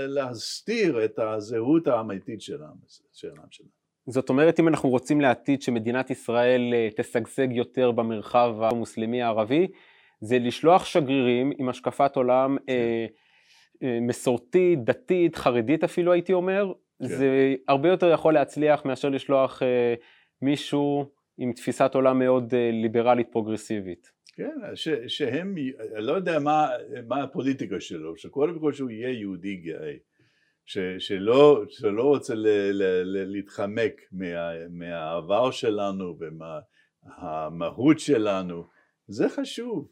להסתיר 0.09 1.05
את 1.05 1.19
הזהות 1.19 1.87
האמיתית 1.87 2.43
שלנו. 2.43 2.81
שלנו. 3.13 3.43
זאת 4.09 4.29
אומרת, 4.29 4.61
אם 4.61 4.69
אנחנו 4.69 4.89
רוצים 4.89 5.21
לעתיד 5.21 5.63
שמדינת 5.63 6.11
ישראל 6.11 6.75
אה, 6.75 6.89
תשגשג 6.97 7.53
יותר 7.53 7.91
במרחב 7.91 8.57
המוסלמי 8.61 9.23
הערבי, 9.23 9.67
זה 10.21 10.39
לשלוח 10.39 10.85
שגרירים 10.85 11.53
עם 11.59 11.69
השקפת 11.69 12.17
עולם 12.17 12.57
כן. 12.67 12.73
אה, 12.73 13.07
אה, 13.83 13.99
מסורתית, 14.01 14.85
דתית, 14.85 15.37
חרדית 15.37 15.85
אפילו 15.85 16.13
הייתי 16.13 16.33
אומר, 16.33 16.73
כן. 16.99 17.07
זה 17.07 17.55
הרבה 17.69 17.89
יותר 17.89 18.11
יכול 18.11 18.35
להצליח 18.35 18.85
מאשר 18.85 19.09
לשלוח 19.09 19.63
אה, 19.63 19.95
מישהו 20.43 21.11
עם 21.39 21.53
תפיסת 21.53 21.91
עולם 21.95 22.19
מאוד 22.19 22.55
אה, 22.55 22.71
ליברלית 22.73 23.29
פרוגרסיבית. 23.33 24.11
כן, 24.37 24.59
ש, 24.75 24.89
שהם, 25.07 25.55
לא 25.97 26.13
יודע 26.13 26.39
מה, 26.39 26.69
מה 27.09 27.23
הפוליטיקה 27.23 27.81
שלו, 27.81 28.17
שקודם 28.17 28.59
כל 28.59 28.73
שהוא 28.73 28.91
יהיה 28.91 29.11
יהודי 29.11 29.57
גאה, 29.57 29.93
ש, 30.69 30.79
שלא, 30.99 31.65
שלא 31.69 32.03
רוצה 32.03 32.35
ל, 32.35 32.47
ל, 32.47 32.83
ל, 32.83 33.33
להתחמק 33.33 34.01
מה, 34.13 34.67
מהעבר 34.71 35.51
שלנו 35.51 36.19
ומהמהות 36.19 37.99
שלנו, 37.99 38.65
זה 39.07 39.29
חשוב. 39.29 39.89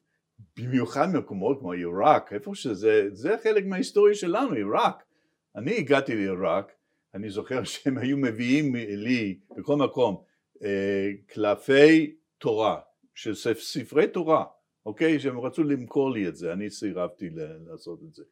במיוחד 0.59 1.07
במקומות 1.13 1.59
כמו 1.61 1.73
עיראק, 1.73 2.33
איפה 2.33 2.55
שזה, 2.55 3.09
זה 3.13 3.37
חלק 3.43 3.65
מההיסטוריה 3.67 4.15
שלנו, 4.15 4.53
עיראק. 4.53 5.03
אני 5.57 5.77
הגעתי 5.77 6.15
לעיראק, 6.15 6.73
אני 7.15 7.31
זוכר 7.31 7.65
שהם 7.71 7.99
היו 7.99 8.17
מביאים 8.17 8.75
לי 8.77 9.39
בכל 9.59 9.77
מקום 9.77 10.23
אה, 10.63 11.11
קלפי 11.27 12.17
תורה, 12.39 12.81
של 13.15 13.35
ספרי 13.55 14.09
תורה, 14.09 14.45
אוקיי? 14.87 15.21
שהם 15.21 15.41
רצו 15.41 15.63
למכור 15.63 16.11
לי 16.11 16.29
את 16.29 16.37
זה, 16.37 16.53
אני 16.53 16.71
סירבתי 16.71 17.29
לעשות 17.67 18.01
את 18.09 18.15
זה. 18.15 18.23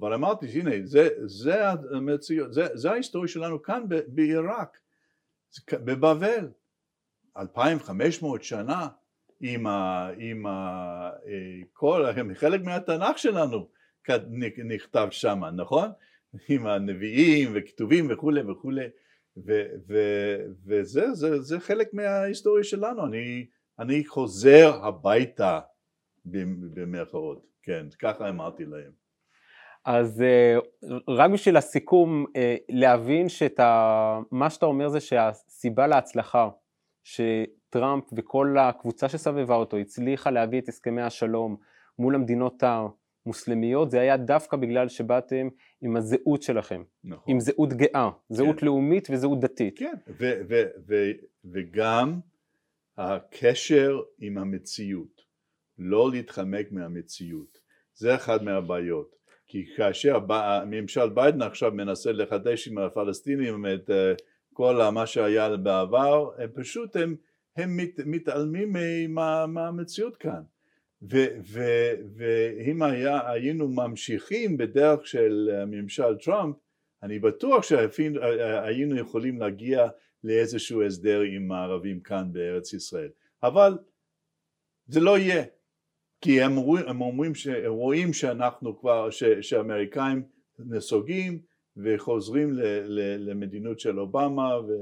אבל 0.00 0.14
אמרתי, 0.14 0.46
הנה, 0.46 0.70
זה, 0.84 1.08
זה, 1.24 1.70
המציאות, 1.70 2.52
זה, 2.52 2.66
זה 2.74 2.90
ההיסטוריה 2.90 3.28
שלנו 3.28 3.62
כאן 3.62 3.84
בעיראק, 4.06 4.78
בבבל, 5.72 6.48
2,500 7.36 8.42
שנה, 8.42 8.88
עם, 9.40 9.66
ה, 9.66 10.10
עם 10.18 10.46
ה, 10.46 10.50
אה, 11.26 11.60
כל, 11.72 12.04
חלק 12.34 12.60
מהתנ"ך 12.60 13.18
שלנו 13.18 13.68
נכתב 14.64 15.08
שם, 15.10 15.44
נכון? 15.44 15.88
עם 16.48 16.66
הנביאים 16.66 17.52
וכתובים 17.54 18.06
וכולי 18.10 18.42
וכולי 18.42 18.86
ו, 19.46 19.62
ו, 19.88 19.94
וזה 20.66 21.12
זה, 21.12 21.40
זה 21.40 21.60
חלק 21.60 21.94
מההיסטוריה 21.94 22.64
שלנו, 22.64 23.06
אני, 23.06 23.46
אני 23.78 24.04
חוזר 24.04 24.84
הביתה 24.84 25.60
במרכאות, 26.24 27.46
כן, 27.62 27.86
ככה 27.98 28.28
אמרתי 28.28 28.64
להם. 28.64 29.05
אז 29.86 30.22
אה, 30.22 30.58
רק 31.08 31.30
בשביל 31.30 31.56
הסיכום, 31.56 32.26
אה, 32.36 32.56
להבין 32.68 33.28
שמה 33.28 34.50
שאתה 34.50 34.66
אומר 34.66 34.88
זה 34.88 35.00
שהסיבה 35.00 35.86
להצלחה, 35.86 36.48
טראמפ 37.70 38.04
וכל 38.16 38.56
הקבוצה 38.60 39.08
שסבבה 39.08 39.54
אותו 39.54 39.76
הצליחה 39.76 40.30
להביא 40.30 40.60
את 40.60 40.68
הסכמי 40.68 41.02
השלום 41.02 41.56
מול 41.98 42.14
המדינות 42.14 42.62
המוסלמיות, 42.62 43.90
זה 43.90 44.00
היה 44.00 44.16
דווקא 44.16 44.56
בגלל 44.56 44.88
שבאתם 44.88 45.48
עם 45.82 45.96
הזהות 45.96 46.42
שלכם, 46.42 46.82
נכון. 47.04 47.34
עם 47.34 47.40
זהות 47.40 47.72
גאה, 47.72 48.10
זהות 48.28 48.60
כן. 48.60 48.66
לאומית 48.66 49.08
וזהות 49.10 49.40
דתית. 49.40 49.78
כן, 49.78 49.94
ו- 50.08 50.40
ו- 50.48 50.70
ו- 50.88 51.12
וגם 51.44 52.20
הקשר 52.96 54.00
עם 54.20 54.38
המציאות, 54.38 55.20
לא 55.78 56.10
להתחמק 56.10 56.72
מהמציאות, 56.72 57.58
זה 57.94 58.14
אחד 58.14 58.42
מהבעיות. 58.42 59.16
כי 59.46 59.66
כאשר 59.76 60.18
הממשל 60.28 61.08
ביידן 61.08 61.42
עכשיו 61.42 61.72
מנסה 61.72 62.12
לחדש 62.12 62.68
עם 62.68 62.78
הפלסטינים 62.78 63.66
את 63.66 63.90
אה, 63.90 64.12
כל 64.52 64.90
מה 64.92 65.06
שהיה 65.06 65.56
בעבר, 65.56 66.30
הם 66.38 66.50
פשוט, 66.54 66.96
הם 66.96 67.16
הם 67.56 67.76
מת, 67.76 68.00
מתעלמים 68.06 68.76
מה, 69.08 69.46
מהמציאות 69.46 70.16
כאן. 70.16 70.42
ו, 71.02 71.16
ו, 71.52 71.60
ואם 72.16 72.82
היינו 73.26 73.68
ממשיכים 73.68 74.56
בדרך 74.56 75.06
של 75.06 75.64
ממשל 75.66 76.16
טראמפ, 76.24 76.56
אני 77.02 77.18
בטוח 77.18 77.62
שהיינו 77.62 78.98
יכולים 78.98 79.40
להגיע 79.40 79.88
לאיזשהו 80.24 80.82
הסדר 80.82 81.20
עם 81.20 81.52
הערבים 81.52 82.00
כאן 82.00 82.32
בארץ 82.32 82.72
ישראל. 82.72 83.10
אבל 83.42 83.78
זה 84.86 85.00
לא 85.00 85.18
יהיה, 85.18 85.44
כי 86.20 86.42
הם, 86.42 86.58
הם 86.86 87.00
אומרים, 87.00 87.32
רואים 87.66 88.12
שאנחנו 88.12 88.78
כבר, 88.80 89.10
ש, 89.10 89.24
שהאמריקאים 89.24 90.22
נסוגים 90.58 91.38
וחוזרים 91.76 92.52
ל, 92.52 92.60
ל, 92.86 93.30
למדינות 93.30 93.80
של 93.80 94.00
אובמה 94.00 94.58
ו, 94.68 94.72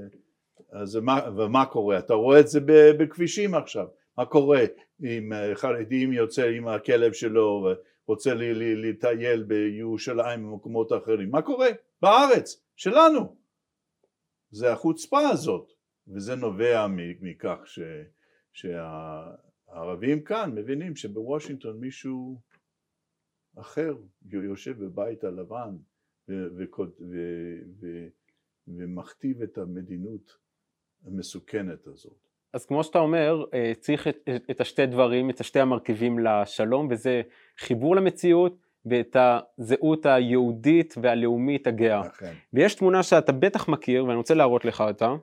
אז 0.73 0.97
מה, 0.97 1.20
ומה 1.37 1.66
קורה? 1.66 1.99
אתה 1.99 2.14
רואה 2.14 2.40
את 2.40 2.49
זה 2.49 2.61
בכבישים 2.99 3.55
עכשיו, 3.55 3.87
מה 4.18 4.25
קורה 4.25 4.61
אם 5.03 5.33
אה, 5.33 5.55
חרדים 5.55 6.12
יוצא 6.12 6.49
עם 6.49 6.68
הכלב 6.68 7.12
שלו 7.12 7.75
ורוצה 8.07 8.35
לטייל 8.35 9.42
בירושלים 9.42 10.49
ובמקומות 10.49 10.92
אחרים, 10.92 11.31
מה 11.31 11.42
קורה? 11.42 11.68
בארץ, 12.03 12.62
שלנו. 12.77 13.37
זה 14.51 14.73
החוצפה 14.73 15.29
הזאת, 15.29 15.73
וזה 16.09 16.35
נובע 16.35 16.87
מכך 17.20 17.59
ש, 17.64 17.81
שהערבים 19.74 20.22
כאן 20.22 20.50
מבינים 20.54 20.96
שבוושינגטון 20.96 21.80
מישהו 21.80 22.40
אחר 23.56 23.96
יושב 24.30 24.84
בבית 24.84 25.24
הלבן 25.24 25.76
ומכתיב 28.68 29.42
את 29.42 29.58
המדינות 29.58 30.37
המסוכנת 31.06 31.87
הזאת. 31.87 32.28
אז 32.52 32.66
כמו 32.66 32.84
שאתה 32.84 32.98
אומר, 32.98 33.44
אה, 33.54 33.72
צריך 33.80 34.08
את, 34.08 34.28
את 34.50 34.60
השתי 34.60 34.87
דברים, 34.87 35.30
את 35.30 35.40
השתי 35.40 35.60
המרכיבים 35.60 36.18
לשלום, 36.18 36.88
וזה 36.90 37.22
חיבור 37.58 37.96
למציאות 37.96 38.66
ואת 38.87 39.16
הזהות 39.16 40.06
היהודית 40.06 40.94
והלאומית 41.02 41.66
הגאה. 41.66 42.06
אכן. 42.06 42.34
ויש 42.52 42.74
תמונה 42.74 43.02
שאתה 43.02 43.32
בטח 43.32 43.68
מכיר, 43.68 44.04
ואני 44.04 44.16
רוצה 44.16 44.34
להראות 44.34 44.64
לך 44.64 44.80
אותה, 44.80 45.14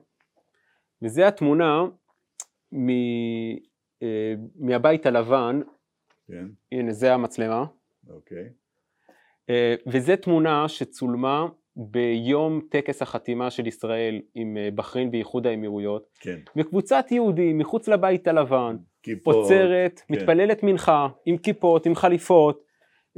וזה 1.02 1.28
התמונה 1.28 1.84
מ, 2.72 2.88
מהבית 4.56 5.06
הלבן, 5.06 5.60
כן. 6.28 6.46
הנה 6.72 6.92
זה 6.92 7.14
המצלמה, 7.14 7.64
אוקיי. 8.10 8.48
אה, 9.50 9.74
וזה 9.86 10.16
תמונה 10.16 10.68
שצולמה 10.68 11.46
ביום 11.76 12.60
טקס 12.70 13.02
החתימה 13.02 13.50
של 13.50 13.66
ישראל 13.66 14.20
עם 14.34 14.56
אה, 14.56 14.68
בחריין 14.74 15.08
ואיחוד 15.12 15.46
האמירויות, 15.46 16.08
כן. 16.20 16.38
וקבוצת 16.56 17.04
יהודים 17.10 17.58
מחוץ 17.58 17.88
לבית 17.88 18.28
הלבן, 18.28 18.76
כיפות, 19.02 19.34
עוצרת, 19.34 20.02
כן. 20.06 20.14
מתפללת 20.14 20.62
מנחה, 20.62 21.08
עם 21.26 21.36
כיפות, 21.36 21.86
עם 21.86 21.94
חליפות, 21.94 22.64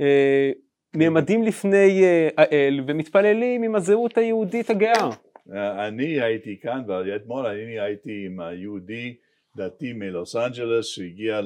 אה, 0.00 0.50
נעמדים 0.96 1.42
לפני 1.42 2.02
אה, 2.04 2.28
האל 2.36 2.80
ומתפללים 2.86 3.62
עם 3.62 3.74
הזהות 3.74 4.18
היהודית 4.18 4.70
הגאה. 4.70 5.10
אני 5.88 6.20
הייתי 6.20 6.60
כאן, 6.60 6.82
ואתמול 6.88 7.46
אני 7.46 7.80
הייתי 7.80 8.26
עם 8.26 8.40
היהודי 8.40 9.14
דתי 9.56 9.92
מלוס 9.92 10.36
אנג'לס 10.36 10.86
שהגיע 10.86 11.40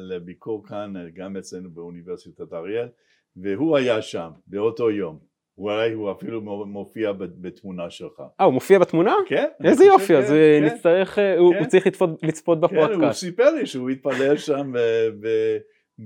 לביקור 0.00 0.66
כאן 0.66 0.92
גם 1.14 1.36
אצלנו 1.36 1.70
באוניברסיטת 1.70 2.52
אריאל 2.52 2.88
והוא 3.36 3.76
היה 3.76 4.02
שם 4.02 4.30
באותו 4.46 4.90
יום 4.90 5.30
אולי 5.60 5.92
הוא 5.92 6.12
אפילו 6.12 6.40
מופיע 6.66 7.12
בתמונה 7.12 7.90
שלך. 7.90 8.22
אה, 8.40 8.44
הוא 8.44 8.54
מופיע 8.54 8.78
בתמונה? 8.78 9.14
כן. 9.26 9.46
איזה 9.64 9.84
יופי, 9.84 10.16
אז 10.16 10.28
כן. 10.28 10.64
נצטרך, 10.64 11.18
אה, 11.18 11.34
כן. 11.34 11.38
הוא 11.38 11.66
צריך 11.68 11.86
לצפות 12.22 12.60
בפודקאסט. 12.60 12.94
כן, 12.94 13.04
הוא 13.04 13.12
סיפר 13.12 13.50
לי 13.50 13.66
שהוא 13.66 13.90
התפלל 13.90 14.36
שם 14.36 14.72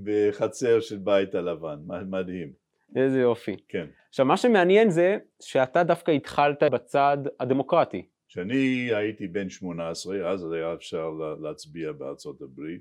בחצר 0.05 0.81
של 0.81 0.97
בית 0.97 1.35
הלבן, 1.35 1.77
מדהים. 2.11 2.53
איזה 2.97 3.21
יופי. 3.21 3.57
כן. 3.69 3.87
עכשיו, 4.09 4.27
מה 4.27 4.37
שמעניין 4.37 4.90
זה 4.90 5.17
שאתה 5.43 5.83
דווקא 5.83 6.11
התחלת 6.11 6.62
בצד 6.62 7.19
הדמוקרטי. 7.40 8.07
כשאני 8.35 8.94
הייתי 8.94 9.29
בן 9.29 9.49
18, 9.49 10.31
אז 10.31 10.53
היה 10.53 10.75
אפשר 10.75 11.11
להצביע 11.40 11.92
בארצות 11.92 12.42
הברית. 12.42 12.81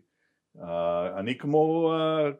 Uh, 0.57 0.61
אני 1.19 1.37
כמו, 1.37 1.93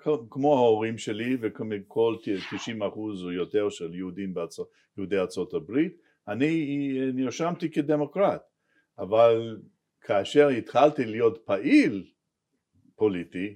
uh, 0.06 0.12
כמו 0.30 0.56
ההורים 0.56 0.97
שלי 0.97 1.38
וכמו 1.41 2.19
90 2.52 2.84
אחוז 2.84 3.23
או 3.23 3.32
יותר 3.32 3.69
של 3.69 3.95
יהודים 3.95 4.34
בארצות, 4.34 4.69
יהודי 4.97 5.17
ארצות 5.17 5.54
הברית 5.54 5.97
אני 6.28 6.67
נרשמתי 7.13 7.71
כדמוקרט 7.71 8.41
אבל 8.99 9.58
כאשר 10.02 10.47
התחלתי 10.47 11.06
להיות 11.06 11.41
פעיל 11.45 12.06
פוליטי 12.95 13.56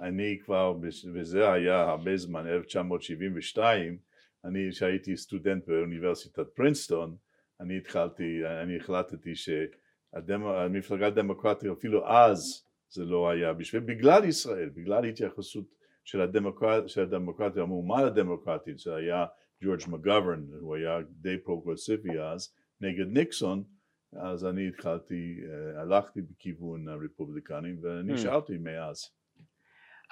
אני 0.00 0.38
כבר, 0.44 0.74
וזה 1.14 1.52
היה 1.52 1.80
הרבה 1.80 2.16
זמן, 2.16 2.46
1972 2.46 3.98
אני 4.44 4.72
שהייתי 4.72 5.16
סטודנט 5.16 5.66
באוניברסיטת 5.66 6.46
פרינסטון 6.54 7.16
אני 7.60 7.76
התחלתי, 7.76 8.40
אני 8.62 8.76
החלטתי 8.76 9.32
שהמפלגה 9.34 11.06
הדמוקרטית 11.06 11.70
אפילו 11.70 12.08
אז 12.08 12.64
זה 12.90 13.04
לא 13.04 13.30
היה 13.30 13.52
בשביל, 13.52 13.82
בגלל 13.82 14.24
ישראל, 14.24 14.68
בגלל 14.68 15.04
התייחסות 15.04 15.64
של, 16.04 16.20
הדמוקרט, 16.20 16.88
של 16.88 17.02
הדמוקרטיה, 17.02 17.62
המהומה 17.62 17.98
הדמוקרטית, 17.98 18.78
זה 18.78 18.94
היה 18.94 19.26
ג'ורג' 19.64 19.80
מגוורן, 19.88 20.46
הוא 20.60 20.76
היה 20.76 20.98
די 21.10 21.38
פרוגרסיבי 21.38 22.18
אז, 22.18 22.54
נגד 22.80 23.06
ניקסון, 23.06 23.64
אז 24.12 24.46
אני 24.46 24.68
התחלתי, 24.68 25.40
אה, 25.44 25.80
הלכתי 25.80 26.20
בכיוון 26.22 26.88
הרפובליקנים 26.88 27.78
ונשארתי 27.82 28.56
mm. 28.56 28.60
מאז. 28.60 29.10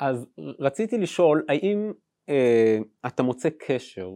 אז 0.00 0.26
רציתי 0.58 0.98
לשאול, 0.98 1.44
האם 1.48 1.92
אה, 2.28 2.78
אתה 3.06 3.22
מוצא 3.22 3.48
קשר 3.66 4.10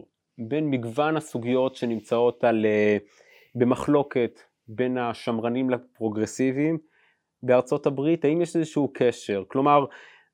בין 0.47 0.69
מגוון 0.69 1.17
הסוגיות 1.17 1.75
שנמצאות 1.75 2.43
על, 2.43 2.65
אה, 2.65 2.97
במחלוקת 3.55 4.39
בין 4.67 4.97
השמרנים 4.97 5.69
לפרוגרסיביים 5.69 6.77
בארצות 7.43 7.85
הברית, 7.85 8.25
האם 8.25 8.41
יש 8.41 8.55
איזשהו 8.55 8.91
קשר? 8.93 9.43
כלומר, 9.47 9.85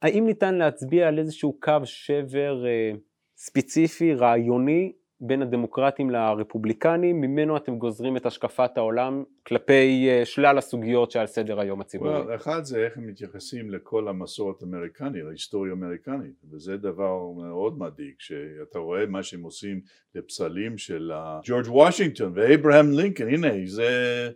האם 0.01 0.25
ניתן 0.25 0.55
להצביע 0.55 1.07
על 1.07 1.19
איזשהו 1.19 1.57
קו 1.59 1.73
שבר 1.83 2.65
אה, 2.65 2.91
ספציפי, 3.37 4.13
רעיוני, 4.13 4.93
בין 5.21 5.41
הדמוקרטים 5.41 6.09
לרפובליקנים, 6.09 7.21
ממנו 7.21 7.57
אתם 7.57 7.77
גוזרים 7.77 8.17
את 8.17 8.25
השקפת 8.25 8.77
העולם 8.77 9.23
כלפי 9.47 10.09
אה, 10.09 10.25
שלל 10.25 10.57
הסוגיות 10.57 11.11
שעל 11.11 11.27
סדר 11.27 11.59
היום 11.59 11.81
הציבורי. 11.81 12.23
well, 12.23 12.35
אחד 12.35 12.63
זה 12.63 12.85
איך 12.85 12.97
הם 12.97 13.07
מתייחסים 13.07 13.71
לכל 13.71 14.07
המסורת 14.07 14.61
האמריקנית, 14.61 15.23
להיסטוריה 15.23 15.71
האמריקנית, 15.71 16.43
וזה 16.51 16.77
דבר 16.77 17.31
מאוד 17.37 17.79
מדאיג, 17.79 18.13
שאתה 18.19 18.79
רואה 18.79 19.05
מה 19.05 19.23
שהם 19.23 19.43
עושים 19.43 19.81
לפסלים 20.15 20.77
של 20.77 21.11
ג'ורג' 21.43 21.67
וושינגטון 21.67 22.31
ואברהם 22.35 22.91
לינקן, 22.91 23.27
הנה 23.27 23.47
זה 23.65 24.29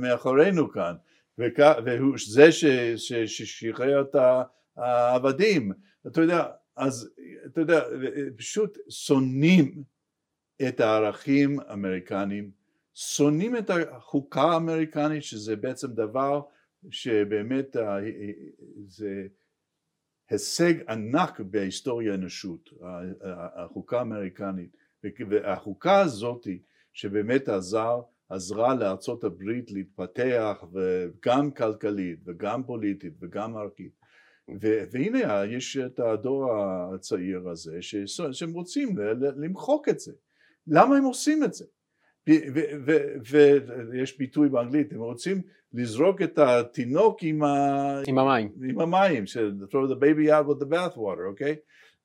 מאחורינו 0.00 0.70
כאן, 0.70 0.94
והוא 1.84 2.16
זה 2.28 2.48
ששחרר 3.26 4.00
את 4.00 4.16
העבדים, 4.76 5.72
אתה 6.06 6.20
יודע 6.20 6.44
אז 6.76 7.10
אתה 7.46 7.60
יודע, 7.60 7.84
פשוט 8.36 8.78
שונאים 8.88 9.82
את 10.68 10.80
הערכים 10.80 11.60
האמריקניים, 11.60 12.50
שונאים 12.94 13.56
את 13.56 13.70
החוקה 13.70 14.42
האמריקנית 14.42 15.22
שזה 15.22 15.56
בעצם 15.56 15.92
דבר 15.92 16.42
שבאמת 16.90 17.76
זה 18.86 19.26
הישג 20.30 20.74
ענק 20.88 21.40
בהיסטוריה 21.40 22.12
האנושות, 22.12 22.70
החוקה 23.54 23.98
האמריקנית, 23.98 24.76
והחוקה 25.30 26.00
הזאת 26.00 26.46
שבאמת 26.92 27.48
עזר, 27.48 28.00
עזרה 28.28 28.74
לארצות 28.74 29.24
הברית 29.24 29.70
להתפתח 29.70 30.64
גם 31.26 31.50
כלכלית 31.50 32.18
וגם 32.24 32.62
פוליטית 32.64 33.12
וגם 33.20 33.56
ערכית 33.56 34.01
והנה 34.60 35.44
יש 35.44 35.76
את 35.76 36.00
הדור 36.00 36.52
הצעיר 36.94 37.48
הזה 37.48 37.82
שהם 38.32 38.52
רוצים 38.52 38.96
למחוק 39.36 39.88
את 39.88 40.00
זה. 40.00 40.12
למה 40.66 40.96
הם 40.96 41.04
עושים 41.04 41.44
את 41.44 41.54
זה? 41.54 41.64
ויש 43.90 44.18
ביטוי 44.18 44.48
באנגלית, 44.48 44.92
הם 44.92 45.00
רוצים 45.00 45.42
לזרוק 45.72 46.22
את 46.22 46.38
התינוק 46.38 47.22
עם, 47.22 47.42
ה... 47.42 48.02
עם 48.06 48.18
המים, 48.18 48.52
עם 48.68 48.80
המים, 48.80 49.26
של 49.26 49.54
throw 49.70 49.92
the 49.92 50.00
baby 50.00 50.28
out 50.28 50.48
with 50.48 50.64
the 50.64 50.68
bath 50.70 50.96
water, 50.96 51.26
אוקיי? 51.26 51.52
Okay? 51.52 51.56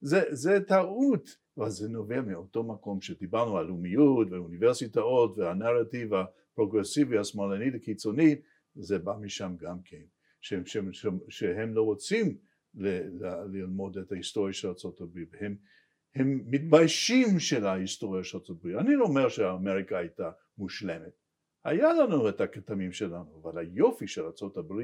זה, 0.02 0.22
זה 0.30 0.60
טעות, 0.68 1.30
אבל 1.58 1.70
זה 1.70 1.90
נובע 1.90 2.22
מאותו 2.22 2.64
מקום 2.64 3.02
שדיברנו 3.02 3.58
על 3.58 3.66
לאומיות 3.66 4.28
ואוניברסיטאות 4.32 5.38
והנרטיב 5.38 6.12
הפרוגרסיבי 6.14 7.18
השמאלני 7.18 7.72
הקיצוני, 7.76 8.36
זה 8.76 9.00
בא 9.00 9.14
משם 9.22 9.56
גם 9.60 9.78
כן. 9.86 10.04
שהם, 10.48 10.66
שהם, 10.66 10.94
שהם, 10.94 11.20
שהם 11.30 11.74
לא 11.74 11.82
רוצים 11.82 12.38
ל, 12.76 12.88
ל, 12.88 13.44
ללמוד 13.52 13.98
את 13.98 14.12
ההיסטוריה 14.12 14.54
של 14.54 14.68
ארה"ב, 14.68 15.20
הם, 15.40 15.58
הם 16.16 16.42
מתביישים 16.46 17.40
של 17.40 17.66
ההיסטוריה 17.66 18.24
של 18.24 18.38
ארה"ב. 18.38 18.68
אני 18.68 18.96
לא 18.96 19.06
אומר 19.06 19.30
שאמריקה 19.30 19.98
הייתה 19.98 20.32
מושלמת, 20.58 21.14
היה 21.64 21.94
לנו 21.94 22.30
את 22.30 22.42
הכתמים 22.42 22.92
שלנו, 22.92 23.42
אבל 23.42 23.58
היופי 23.58 24.08
של 24.08 24.22
ארה"ב, 24.22 24.82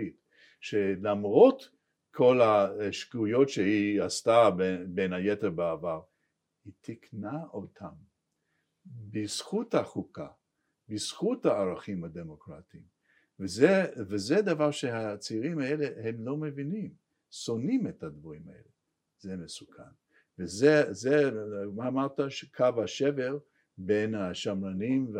שלמרות 0.60 1.70
כל 2.12 2.42
השגויות 2.42 3.50
שהיא 3.50 4.02
עשתה 4.02 4.50
בין, 4.58 4.96
בין 4.96 5.14
היתר 5.14 5.50
בעבר, 5.50 6.02
היא 6.66 6.74
תיקנה 6.82 7.44
אותם 7.54 7.94
בזכות 8.86 9.74
החוקה, 9.74 10.28
בזכות 10.88 11.46
הערכים 11.46 12.04
הדמוקרטיים. 12.04 12.93
וזה, 13.40 13.86
וזה 14.10 14.42
דבר 14.42 14.72
שהצעירים 14.72 15.60
האלה 15.60 16.10
הם 16.10 16.26
לא 16.26 16.38
מבינים, 16.38 16.94
שונאים 17.32 17.88
את 17.88 18.04
הדברים 18.04 18.48
האלה, 18.48 18.70
זה 19.20 19.38
מסוכן. 19.38 19.84
וזה, 20.40 20.94
זה, 20.94 21.32
מה 21.76 21.88
אמרת, 21.88 22.20
קו 22.56 22.84
השבר 22.84 23.38
בין 23.78 24.16
השמרנים 24.16 25.14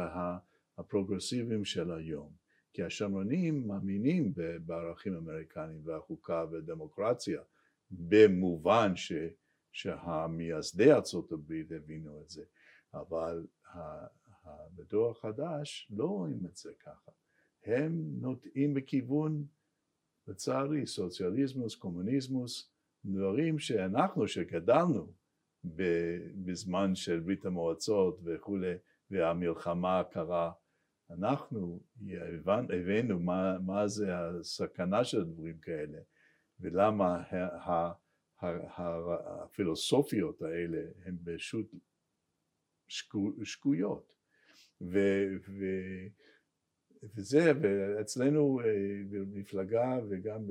והפרוגרסיביים 0.78 1.66
של 1.66 1.92
היום. 1.92 2.44
כי 2.74 2.84
השמרנים 2.84 3.68
מאמינים 3.68 4.34
בערכים 4.66 5.16
אמריקניים 5.16 5.82
והחוקה 5.84 6.46
ודמוקרטיה 6.52 7.42
במובן 7.92 8.96
ש, 8.96 9.14
שהמייסדי 9.72 10.92
ארצות 10.92 11.32
הברית 11.32 11.72
הבינו 11.72 12.22
את 12.22 12.30
זה, 12.30 12.44
אבל 12.94 13.46
בדור 14.76 15.12
החדש 15.12 15.92
לא 15.96 16.06
רואים 16.06 16.46
את 16.46 16.56
זה 16.56 16.72
ככה. 16.80 17.12
הם 17.66 18.22
נוטעים 18.22 18.74
בכיוון, 18.74 19.46
לצערי, 20.28 20.86
סוציאליזמוס, 20.86 21.76
קומוניזמוס, 21.76 22.72
דברים 23.06 23.60
שאנחנו 23.60 24.28
שגדלנו 24.28 25.14
בזמן 26.46 26.96
של 26.96 27.20
ברית 27.20 27.46
המועצות 27.46 28.20
וכולי, 28.24 28.74
והמלחמה 29.12 30.00
הקרה, 30.00 30.52
אנחנו 31.10 31.80
הבנו 32.70 33.20
מה, 33.20 33.60
מה 33.60 33.88
זה 33.88 34.18
הסכנה 34.18 35.04
של 35.04 35.24
דברים 35.24 35.58
כאלה 35.58 36.00
ולמה 36.60 37.24
הפילוסופיות 38.42 40.42
האלה 40.42 40.82
הן 41.06 41.18
פשוט 41.26 41.76
שגויות. 43.44 44.14
וזה, 47.16 47.52
ואצלנו 47.62 48.60
אה, 48.60 48.66
במפלגה 49.10 50.00
וגם 50.10 50.42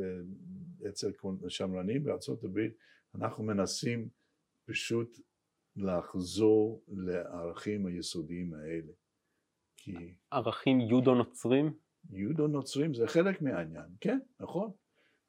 אצל 0.88 1.12
שמרנים 1.48 2.04
בארצות 2.04 2.44
הברית, 2.44 2.72
אנחנו 3.14 3.44
מנסים 3.44 4.08
פשוט 4.66 5.18
לחזור 5.76 6.84
לערכים 6.88 7.86
היסודיים 7.86 8.54
האלה. 8.54 8.92
כי... 9.76 10.14
ערכים 10.30 10.80
יודו-נוצרים? 10.80 11.72
יודו-נוצרים 12.10 12.94
זה 12.94 13.06
חלק 13.06 13.42
מהעניין, 13.42 13.88
כן, 14.00 14.18
נכון. 14.40 14.70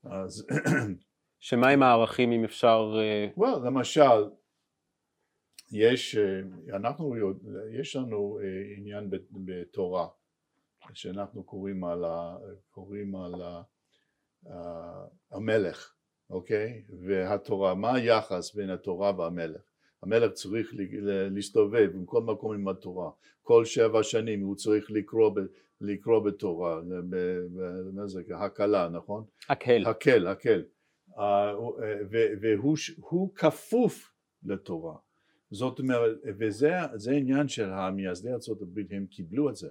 אז... 0.03 0.47
שמה 1.39 1.69
עם 1.69 1.83
הערכים 1.83 2.31
אם 2.31 2.43
אפשר... 2.43 2.93
well, 3.37 3.43
אה, 3.43 3.59
למשל, 3.65 4.29
יש, 5.71 6.15
אה, 6.15 6.41
אנחנו, 6.75 7.15
יש 7.79 7.95
לנו 7.95 8.39
עניין 8.77 9.09
בתורה. 9.31 10.07
שאנחנו 10.93 11.43
קוראים 11.43 11.83
על, 11.83 12.05
ה, 12.05 12.37
קוראים 12.69 13.15
על 13.15 13.41
ה, 13.41 13.61
ה, 14.49 14.55
המלך, 15.31 15.93
אוקיי? 16.29 16.83
והתורה, 17.07 17.75
מה 17.75 17.95
היחס 17.95 18.55
בין 18.55 18.69
התורה 18.69 19.19
והמלך? 19.19 19.61
המלך 20.03 20.31
צריך 20.31 20.73
להסתובב 21.31 21.89
בכל 22.03 22.21
מקום 22.21 22.53
עם 22.53 22.67
התורה, 22.67 23.11
כל 23.41 23.65
שבע 23.65 24.03
שנים 24.03 24.41
הוא 24.41 24.55
צריך 24.55 24.91
לקרוא, 24.91 25.29
ב, 25.29 25.39
לקרוא 25.81 26.19
בתורה, 26.19 26.81
מה 27.93 28.07
זה, 28.07 28.21
הקלה, 28.35 28.89
נכון? 28.89 29.23
הקל. 29.49 29.83
הקל, 29.85 30.27
הקל. 30.27 30.63
והוא 32.41 33.35
כפוף 33.35 34.13
לתורה. 34.43 34.95
זאת 35.51 35.79
אומרת, 35.79 36.17
וזה 36.39 37.11
עניין 37.11 37.47
של 37.47 37.69
המייסדי 37.69 38.29
ארה"ב, 38.29 38.79
הם 38.89 39.05
קיבלו 39.05 39.49
את 39.49 39.55
זה. 39.55 39.69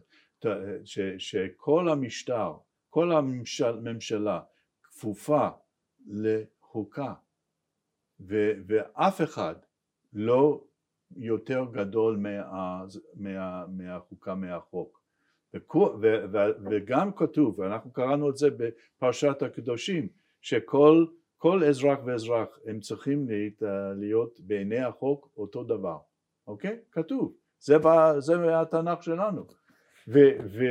ש, 0.84 0.98
שכל 1.18 1.88
המשטר, 1.88 2.52
כל 2.90 3.12
הממשלה 3.12 4.40
כפופה 4.82 5.48
לחוקה 6.06 7.14
ו, 8.20 8.52
ואף 8.66 9.20
אחד 9.20 9.54
לא 10.12 10.64
יותר 11.16 11.64
גדול 11.72 12.16
מה, 12.16 12.84
מה, 13.14 13.66
מהחוקה 13.66 14.34
מהחוק. 14.34 15.02
ו, 15.54 15.58
ו, 16.32 16.38
וגם 16.70 17.12
כתוב, 17.12 17.58
ואנחנו 17.58 17.92
קראנו 17.92 18.30
את 18.30 18.36
זה 18.36 18.48
בפרשת 18.50 19.42
הקדושים, 19.42 20.08
שכל 20.40 21.06
כל 21.42 21.64
אזרח 21.64 21.98
ואזרח 22.04 22.48
הם 22.66 22.80
צריכים 22.80 23.26
להיות 23.94 24.40
בעיני 24.40 24.78
החוק 24.78 25.28
אותו 25.36 25.64
דבר, 25.64 25.98
אוקיי? 26.46 26.78
כתוב, 26.92 27.34
זה, 27.60 27.76
זה 28.18 28.38
מהתנ"ך 28.38 29.02
שלנו 29.02 29.46
ו, 30.08 30.18
ו, 30.44 30.64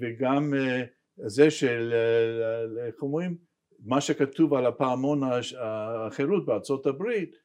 וגם 0.00 0.54
אה, 0.54 0.82
זה 1.16 1.50
של, 1.50 1.94
אה, 1.94 2.86
איך 2.86 3.02
אומרים, 3.02 3.36
מה 3.84 4.00
שכתוב 4.00 4.54
על 4.54 4.66
הפעמון 4.66 5.20
החירות 5.60 6.46
בארצות 6.46 6.86
הברית, 6.86 7.36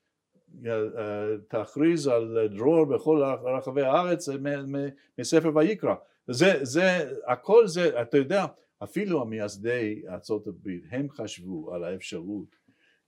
תכריז 1.49 2.07
על 2.07 2.47
דרור 2.47 2.85
בכל 2.85 3.23
רחבי 3.57 3.81
הארץ 3.81 4.29
מספר 5.19 5.51
ויקרא. 5.55 5.95
זה, 6.27 6.59
זה, 6.61 7.11
הכל 7.27 7.67
זה, 7.67 8.01
אתה 8.01 8.17
יודע, 8.17 8.45
אפילו 8.83 9.21
המייסדי 9.21 10.03
ארצות 10.09 10.47
הברית, 10.47 10.83
הם 10.89 11.09
חשבו 11.09 11.73
על 11.73 11.83
האפשרות 11.83 12.55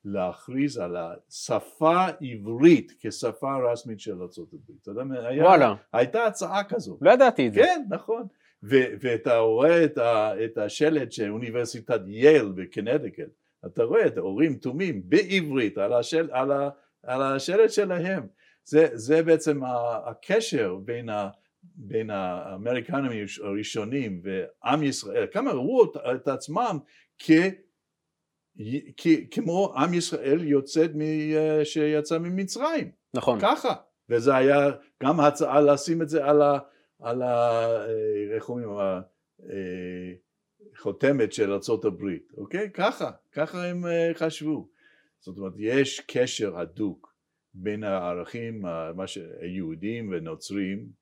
להכריז 0.05 0.77
על 0.77 0.97
השפה 0.97 1.95
העברית 1.95 2.93
כשפה 2.99 3.55
רשמית 3.71 3.99
של 3.99 4.21
ארצות 4.21 4.53
הברית. 4.53 4.77
אתה 4.81 4.91
יודע, 4.91 5.03
וואלה. 5.43 5.73
הייתה 5.93 6.25
הצעה 6.25 6.63
כזו. 6.63 6.97
לא 7.01 7.11
ידעתי 7.11 7.47
את 7.47 7.53
זה. 7.53 7.59
כן, 7.59 7.83
נכון. 7.89 8.23
ו- 8.63 8.93
ואתה 9.01 9.37
רואה 9.37 9.83
את, 9.85 9.97
ה- 9.97 10.45
את 10.45 10.57
השלט 10.57 11.11
של 11.11 11.31
אוניברסיטת 11.31 12.01
יייל 12.05 12.51
בקנדיקט, 12.55 13.23
אתה 13.65 13.83
רואה 13.83 14.07
את 14.07 14.17
ההורים 14.17 14.55
תומים 14.55 15.01
בעברית 15.05 15.77
על, 15.77 15.93
השל, 15.93 16.29
על, 16.31 16.51
ה- 16.51 16.69
על 17.03 17.21
השלט 17.21 17.69
שלהם. 17.71 18.23
זה, 18.63 18.87
זה 18.93 19.23
בעצם 19.23 19.61
הקשר 20.05 20.75
בין, 20.75 21.09
ה- 21.09 21.29
בין 21.63 22.09
האמריקנים 22.09 23.11
הראשונים 23.43 24.21
ועם 24.23 24.83
ישראל, 24.83 25.25
כמה 25.31 25.51
ראו 25.51 25.83
את 26.15 26.27
עצמם 26.27 26.77
כ... 27.19 27.31
כ, 28.97 29.07
כמו 29.31 29.73
עם 29.75 29.93
ישראל 29.93 30.43
יוצאת 30.43 30.91
מ, 30.95 30.99
שיצא 31.63 32.17
ממצרים, 32.17 32.91
נכון. 33.13 33.39
ככה, 33.41 33.73
וזה 34.09 34.35
היה 34.35 34.71
גם 35.03 35.19
הצעה 35.19 35.61
לשים 35.61 36.01
את 36.01 36.09
זה 36.09 36.25
על, 36.25 36.41
ה, 36.41 36.59
על 36.99 37.21
ה, 37.21 37.59
איך 38.35 38.49
אומרים, 38.49 38.69
החותמת 40.75 41.33
של 41.33 41.51
ארה"ב, 41.51 42.03
אוקיי? 42.37 42.69
ככה, 42.73 43.11
ככה 43.31 43.65
הם 43.65 43.85
חשבו. 44.13 44.69
זאת 45.19 45.37
אומרת, 45.37 45.53
יש 45.57 45.99
קשר 46.07 46.59
הדוק 46.59 47.15
בין 47.53 47.83
הערכים 47.83 48.65
היהודיים 49.41 50.09
ונוצרים 50.11 51.00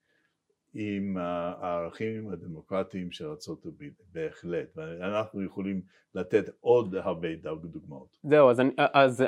עם 0.74 1.18
הערכים 1.18 2.30
הדמוקרטיים 2.30 3.12
של 3.12 3.26
ארה"ב, 3.26 3.84
בהחלט, 4.14 4.68
ואנחנו 4.76 5.44
יכולים 5.44 5.82
לתת 6.16 6.50
עוד 6.60 6.96
הרבה 6.96 7.28
דוגמאות. 7.66 8.18
זהו, 8.24 8.50
אז 8.50 8.60
אני, 8.60 8.70
אז, 8.78 9.24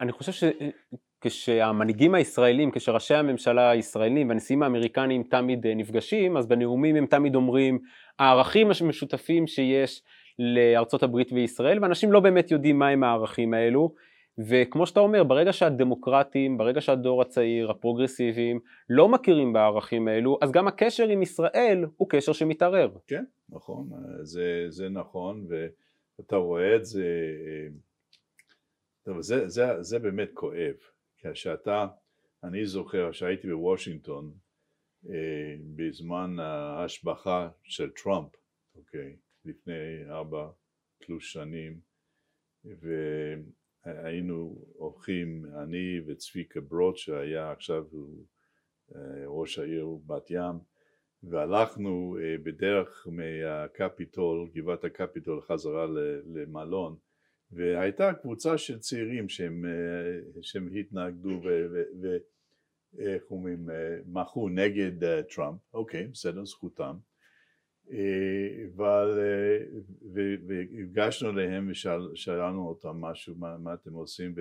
אני 0.00 0.12
חושב 0.12 0.50
שכשהמנהיגים 1.22 2.14
הישראלים, 2.14 2.70
כשראשי 2.70 3.14
הממשלה 3.14 3.70
הישראלים 3.70 4.28
והנשיאים 4.28 4.62
האמריקניים 4.62 5.22
תמיד 5.22 5.66
נפגשים, 5.66 6.36
אז 6.36 6.46
בנאומים 6.46 6.96
הם 6.96 7.06
תמיד 7.06 7.34
אומרים 7.34 7.78
הערכים 8.18 8.70
המשותפים 8.82 9.46
שיש 9.46 10.02
הברית 11.02 11.32
וישראל, 11.32 11.82
ואנשים 11.82 12.12
לא 12.12 12.20
באמת 12.20 12.50
יודעים 12.50 12.78
מהם 12.78 13.04
הערכים 13.04 13.54
האלו. 13.54 13.94
וכמו 14.38 14.86
שאתה 14.86 15.00
אומר, 15.00 15.24
ברגע 15.24 15.52
שהדמוקרטים, 15.52 16.58
ברגע 16.58 16.80
שהדור 16.80 17.22
הצעיר, 17.22 17.70
הפרוגרסיביים, 17.70 18.60
לא 18.90 19.08
מכירים 19.08 19.52
בערכים 19.52 20.08
האלו, 20.08 20.38
אז 20.42 20.52
גם 20.52 20.68
הקשר 20.68 21.08
עם 21.08 21.22
ישראל 21.22 21.84
הוא 21.96 22.08
קשר 22.08 22.32
שמתערער. 22.32 22.90
כן, 23.06 23.24
נכון, 23.48 23.88
זה, 24.22 24.66
זה 24.68 24.88
נכון, 24.88 25.46
ואתה 26.18 26.36
רואה 26.36 26.76
את 26.76 26.84
זה, 26.84 27.08
טוב, 29.02 29.20
זה, 29.20 29.48
זה, 29.48 29.82
זה 29.82 29.98
באמת 29.98 30.30
כואב, 30.34 30.74
כשאתה, 31.18 31.86
אני 32.44 32.66
זוכר 32.66 33.12
שהייתי 33.12 33.48
בוושינגטון 33.48 34.32
אה, 35.08 35.56
בזמן 35.76 36.36
ההשבחה 36.38 37.48
של 37.62 37.90
טראמפ, 37.90 38.28
אוקיי, 38.76 39.16
לפני 39.44 40.04
ארבע 40.10 40.48
פלוס 40.98 41.24
שנים, 41.24 41.80
ו... 42.64 42.88
היינו 43.84 44.64
הולכים, 44.76 45.44
אני 45.62 46.00
וצביקה 46.06 46.60
ברוט 46.60 46.96
שהיה 46.96 47.52
עכשיו 47.52 47.84
הוא 47.90 48.24
אה, 48.94 49.26
ראש 49.26 49.58
העיר 49.58 49.86
בת 50.06 50.30
ים 50.30 50.58
והלכנו 51.22 52.16
אה, 52.20 52.36
בדרך 52.42 53.06
מהקפיטול, 53.10 54.50
גבעת 54.54 54.84
הקפיטול 54.84 55.40
חזרה 55.40 55.86
למלון 56.34 56.96
והייתה 57.50 58.14
קבוצה 58.14 58.58
של 58.58 58.78
צעירים 58.78 59.28
שהם, 59.28 59.64
אה, 59.64 60.42
שהם 60.42 60.68
התנגדו 60.80 61.40
ואיך 62.02 63.22
אומרים, 63.30 63.68
מחו 64.06 64.48
נגד 64.48 65.22
טראמפ, 65.34 65.60
אוקיי 65.74 66.06
בסדר 66.06 66.44
זכותם 66.44 66.96
אבל, 67.90 69.18
אה, 69.18 69.80
והגשנו 70.46 71.32
להם 71.32 71.70
ושאלנו 71.70 72.68
אותם 72.68 73.00
משהו, 73.00 73.34
מה, 73.36 73.58
מה 73.58 73.74
אתם 73.74 73.92
עושים, 73.92 74.34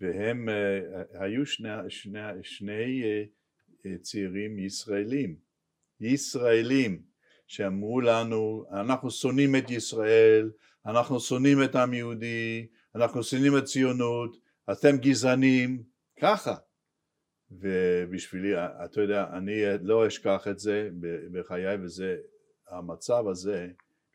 והם, 0.00 0.48
אה, 0.48 0.80
היו 1.12 1.46
שני, 1.46 1.68
שני, 1.88 2.20
שני 2.42 3.02
צעירים 4.00 4.58
ישראלים, 4.58 5.36
ישראלים, 6.00 7.02
שאמרו 7.46 8.00
לנו, 8.00 8.64
אנחנו 8.70 9.10
שונאים 9.10 9.56
את 9.56 9.70
ישראל, 9.70 10.50
אנחנו 10.86 11.20
שונאים 11.20 11.62
את 11.62 11.74
העם 11.74 11.94
יהודי, 11.94 12.66
אנחנו 12.94 13.22
שונאים 13.22 13.58
את 13.58 13.64
ציונות, 13.64 14.36
אתם 14.72 14.96
גזענים, 14.96 15.82
ככה. 16.20 16.54
ובשבילי, 17.50 18.54
אתה 18.84 19.00
יודע, 19.00 19.26
אני 19.32 19.62
לא 19.82 20.06
אשכח 20.06 20.48
את 20.48 20.58
זה 20.58 20.90
בחיי 21.32 21.76
וזה 21.82 22.16
המצב 22.78 23.28
הזה 23.28 23.68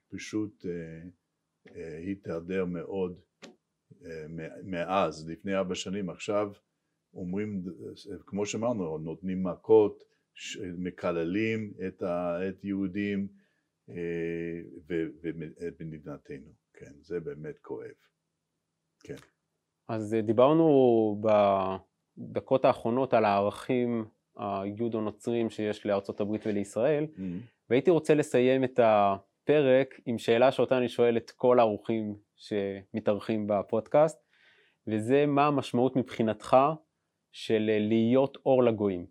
פשוט 0.10 0.66
אה, 0.66 1.02
אה, 1.76 1.98
הידרדר 1.98 2.66
מאוד 2.66 3.20
אה, 4.06 4.26
מאז, 4.64 5.30
לפני 5.30 5.56
ארבע 5.56 5.76
שנים, 5.76 6.10
עכשיו 6.10 6.52
אומרים, 7.14 7.64
כמו 8.26 8.46
שאמרנו, 8.46 8.98
נותנים 8.98 9.44
מכות, 9.44 10.04
מקללים 10.78 11.74
את, 11.88 12.02
ה, 12.02 12.40
את 12.50 12.64
יהודים 12.64 13.28
ואת 14.88 15.82
מדינתנו, 15.82 16.54
כן, 16.74 16.92
זה 17.02 17.20
באמת 17.20 17.60
כואב, 17.60 17.96
כן. 19.04 19.16
אז 19.88 20.16
דיברנו 20.24 21.22
בדקות 22.18 22.66
האחרונות 22.66 23.14
על 23.14 23.26
הערכים 23.26 24.06
היהודו-נוצרים 24.36 25.50
שיש 25.50 25.86
לארצות 25.86 26.22
הברית 26.22 26.42
ולישראל, 26.46 27.04
mm-hmm. 27.04 27.59
והייתי 27.70 27.92
רוצה 27.92 28.14
לסיים 28.14 28.64
את 28.64 28.80
הפרק 28.84 30.00
עם 30.06 30.18
שאלה 30.18 30.52
שאותה 30.52 30.78
אני 30.78 30.90
שואל 30.90 31.18
את 31.18 31.32
כל 31.32 31.60
האורחים 31.60 32.16
שמתארחים 32.36 33.48
בפודקאסט, 33.48 34.24
וזה 34.88 35.26
מה 35.26 35.48
המשמעות 35.48 35.96
מבחינתך 35.96 36.58
של 37.32 37.72
להיות 37.80 38.38
אור 38.46 38.64
לגויים. 38.64 39.06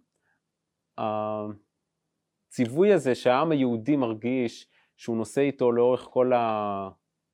הציווי 2.49 2.93
הזה 2.93 3.15
שהעם 3.15 3.53
היהודי 3.53 3.97
מרגיש 3.97 4.71
שהוא 4.97 5.17
נושא 5.17 5.41
איתו 5.41 5.73
לאורך 5.73 6.01
כל 6.01 6.33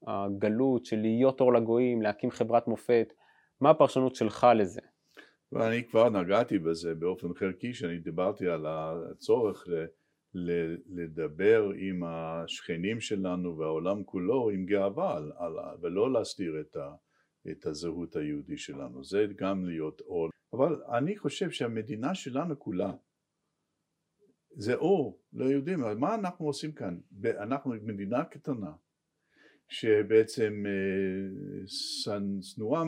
הגלות 0.06 0.84
של 0.84 0.96
להיות 0.96 1.40
אור 1.40 1.52
לגויים, 1.52 2.02
להקים 2.02 2.30
חברת 2.30 2.68
מופת, 2.68 3.12
מה 3.60 3.70
הפרשנות 3.70 4.14
שלך 4.14 4.46
לזה? 4.56 4.80
ואני 5.52 5.84
כבר 5.88 6.08
נגעתי 6.08 6.58
בזה 6.58 6.94
באופן 6.94 7.34
חלקי, 7.34 7.74
שאני 7.74 7.98
דיברתי 7.98 8.48
על 8.48 8.66
הצורך 8.66 9.66
לדבר 10.86 11.70
עם 11.76 12.04
השכנים 12.04 13.00
שלנו 13.00 13.58
והעולם 13.58 14.04
כולו 14.04 14.50
עם 14.50 14.66
גאווה 14.66 15.16
על, 15.16 15.32
על, 15.36 15.52
ולא 15.82 16.12
להסתיר 16.12 16.60
את, 16.60 16.76
ה, 16.76 16.94
את 17.50 17.66
הזהות 17.66 18.16
היהודי 18.16 18.56
שלנו, 18.56 19.04
זה 19.04 19.26
גם 19.36 19.64
להיות 19.64 20.00
אור. 20.00 20.30
אבל 20.52 20.82
אני 20.98 21.18
חושב 21.18 21.50
שהמדינה 21.50 22.14
שלנו 22.14 22.58
כולה 22.58 22.92
זה 24.56 24.74
אור 24.74 25.20
ליהודים, 25.32 25.80
מה 25.98 26.14
אנחנו 26.14 26.46
עושים 26.46 26.72
כאן? 26.72 26.98
אנחנו 27.38 27.74
מדינה 27.82 28.24
קטנה 28.24 28.72
שבעצם 29.68 30.64
אה, 30.66 31.66
שנואה 32.42 32.82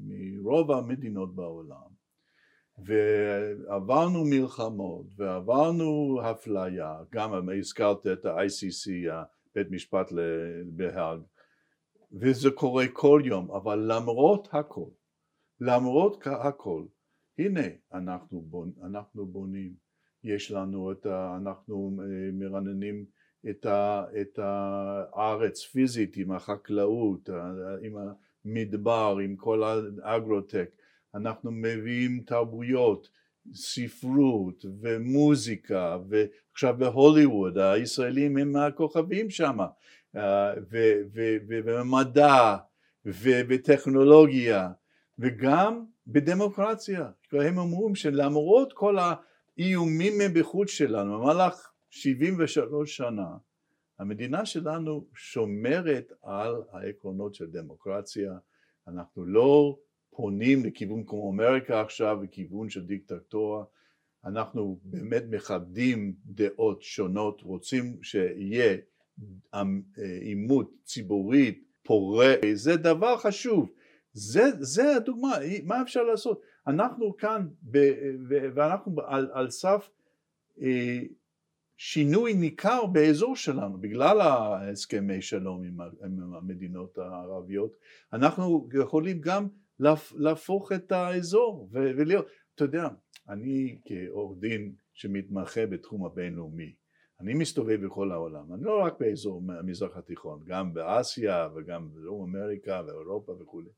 מרוב 0.00 0.70
המדינות 0.70 1.34
בעולם 1.34 1.95
ועברנו 2.78 4.24
מלחמות 4.24 5.06
ועברנו 5.16 6.20
אפליה, 6.30 6.94
גם 7.12 7.48
הזכרת 7.58 8.06
את 8.06 8.24
ה-ICC, 8.24 9.12
בית 9.54 9.70
משפט 9.70 10.12
בהאג, 10.66 11.20
וזה 12.12 12.50
קורה 12.50 12.84
כל 12.92 13.22
יום, 13.24 13.50
אבל 13.50 13.92
למרות 13.92 14.48
הכל, 14.52 14.88
למרות 15.60 16.26
הכל, 16.26 16.84
הנה 17.38 17.66
אנחנו, 17.94 18.40
בונ, 18.40 18.70
אנחנו 18.82 19.26
בונים, 19.26 19.74
יש 20.24 20.50
לנו 20.50 20.92
את 20.92 21.06
ה... 21.06 21.36
אנחנו 21.42 21.98
אה, 22.00 22.30
מרננים 22.32 23.04
את, 23.50 23.66
ה, 23.66 24.04
את 24.20 24.38
הארץ 24.38 25.64
פיזית 25.64 26.16
עם 26.16 26.32
החקלאות, 26.32 27.28
עם 27.82 27.94
המדבר, 27.96 29.16
עם 29.24 29.36
כל 29.36 29.62
האגרוטק, 30.02 30.70
אנחנו 31.14 31.50
מביאים 31.50 32.22
תרבויות, 32.26 33.08
ספרות 33.52 34.64
ומוזיקה 34.80 35.98
ועכשיו 36.08 36.74
בהוליווד 36.78 37.58
הישראלים 37.58 38.36
הם 38.36 38.56
הכוכבים 38.56 39.30
שם 39.30 39.58
אה, 40.16 40.52
ומדע 41.48 42.56
וטכנולוגיה 43.48 44.68
וגם 45.18 45.84
בדמוקרטיה. 46.06 47.10
הם 47.32 47.58
אומרים 47.58 47.94
שלמרות 47.94 48.72
כל 48.72 48.96
האיומים 48.98 50.12
מבחוץ 50.18 50.70
שלנו, 50.70 51.20
במהלך 51.20 51.72
73 51.90 52.96
שנה, 52.96 53.36
המדינה 53.98 54.46
שלנו 54.46 55.06
שומרת 55.14 56.12
על 56.22 56.54
העקרונות 56.72 57.34
של 57.34 57.46
דמוקרטיה, 57.46 58.32
אנחנו 58.88 59.24
לא 59.24 59.78
פונים 60.16 60.64
לכיוון 60.64 61.04
כמו 61.06 61.30
אמריקה 61.30 61.80
עכשיו, 61.80 62.22
לכיוון 62.22 62.70
של 62.70 62.86
דיקטטורה, 62.86 63.64
אנחנו 64.24 64.80
באמת 64.84 65.22
מכבדים 65.30 66.14
דעות 66.26 66.82
שונות, 66.82 67.42
רוצים 67.42 68.02
שיהיה 68.02 68.76
עימות 70.20 70.72
ציבורית 70.84 71.64
פורה, 71.82 72.34
זה 72.54 72.76
דבר 72.76 73.16
חשוב, 73.16 73.70
זה, 74.12 74.42
זה 74.60 74.96
הדוגמה, 74.96 75.36
מה 75.64 75.82
אפשר 75.82 76.02
לעשות? 76.02 76.40
אנחנו 76.66 77.16
כאן 77.16 77.48
ב, 77.70 77.78
ואנחנו 78.28 79.00
על, 79.06 79.30
על 79.32 79.50
סף 79.50 79.90
אה, 80.62 81.00
שינוי 81.76 82.34
ניכר 82.34 82.86
באזור 82.86 83.36
שלנו 83.36 83.80
בגלל 83.80 84.20
ההסכמי 84.20 85.22
שלום 85.22 85.62
עם 85.64 86.34
המדינות 86.34 86.98
הערביות, 86.98 87.76
אנחנו 88.12 88.68
יכולים 88.80 89.20
גם 89.20 89.48
להפוך 90.14 90.72
את 90.72 90.92
האזור 90.92 91.68
ולהיות, 91.72 92.26
אתה 92.54 92.64
יודע, 92.64 92.88
אני 93.28 93.78
כעורך 93.84 94.38
דין 94.40 94.74
שמתמחה 94.94 95.66
בתחום 95.66 96.06
הבינלאומי, 96.06 96.74
אני 97.20 97.34
מסתובב 97.34 97.86
בכל 97.86 98.12
העולם, 98.12 98.52
אני 98.52 98.64
לא 98.64 98.82
רק 98.82 98.94
באזור 99.00 99.42
המזרח 99.58 99.96
התיכון, 99.96 100.42
גם 100.46 100.74
באסיה 100.74 101.48
וגם 101.56 101.88
בדרום 101.94 102.36
אמריקה 102.36 102.82
ואירופה 102.86 103.32
וכולי, 103.32 103.70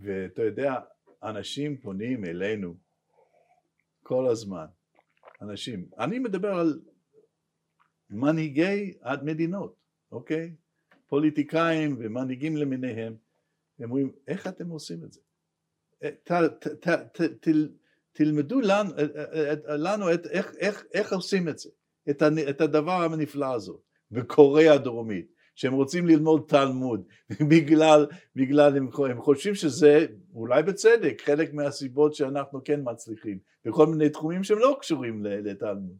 ואתה 0.00 0.42
יודע, 0.42 0.74
אנשים 1.22 1.76
פונים 1.76 2.24
אלינו 2.24 2.74
כל 4.02 4.26
הזמן, 4.28 4.66
אנשים, 5.42 5.88
אני 5.98 6.18
מדבר 6.18 6.54
על 6.54 6.80
מנהיגי 8.10 8.94
מדינות, 9.22 9.76
אוקיי? 10.12 10.54
פוליטיקאים 11.08 11.96
ומנהיגים 11.98 12.56
למיניהם, 12.56 13.16
הם 13.78 13.90
אומרים, 13.90 14.12
איך 14.28 14.46
אתם 14.46 14.68
עושים 14.68 15.04
את 15.04 15.12
זה? 15.12 15.20
ת, 16.04 16.32
ת, 16.32 16.66
ת, 16.66 16.88
ת, 16.88 17.20
ת, 17.20 17.48
תלמדו 18.12 18.60
לנו, 18.60 18.90
לנו 19.68 20.14
את, 20.14 20.26
איך, 20.26 20.54
איך, 20.58 20.84
איך 20.92 21.12
עושים 21.12 21.48
את 21.48 21.58
זה, 21.58 21.70
את, 22.10 22.22
את 22.50 22.60
הדבר 22.60 23.02
הנפלא 23.02 23.54
הזה, 23.54 23.72
בקוריאה 24.10 24.74
הדרומית, 24.74 25.32
שהם 25.54 25.72
רוצים 25.72 26.06
ללמוד 26.06 26.44
תלמוד, 26.48 27.02
בגלל, 27.50 28.06
בגלל 28.36 28.76
הם, 28.76 28.88
הם 29.10 29.22
חושבים 29.22 29.54
שזה, 29.54 30.06
אולי 30.34 30.62
בצדק, 30.62 31.22
חלק 31.24 31.52
מהסיבות 31.52 32.14
שאנחנו 32.14 32.64
כן 32.64 32.80
מצליחים, 32.84 33.38
בכל 33.64 33.86
מיני 33.86 34.10
תחומים 34.10 34.44
שהם 34.44 34.58
לא 34.58 34.76
קשורים 34.80 35.24
לתלמוד. 35.24 35.96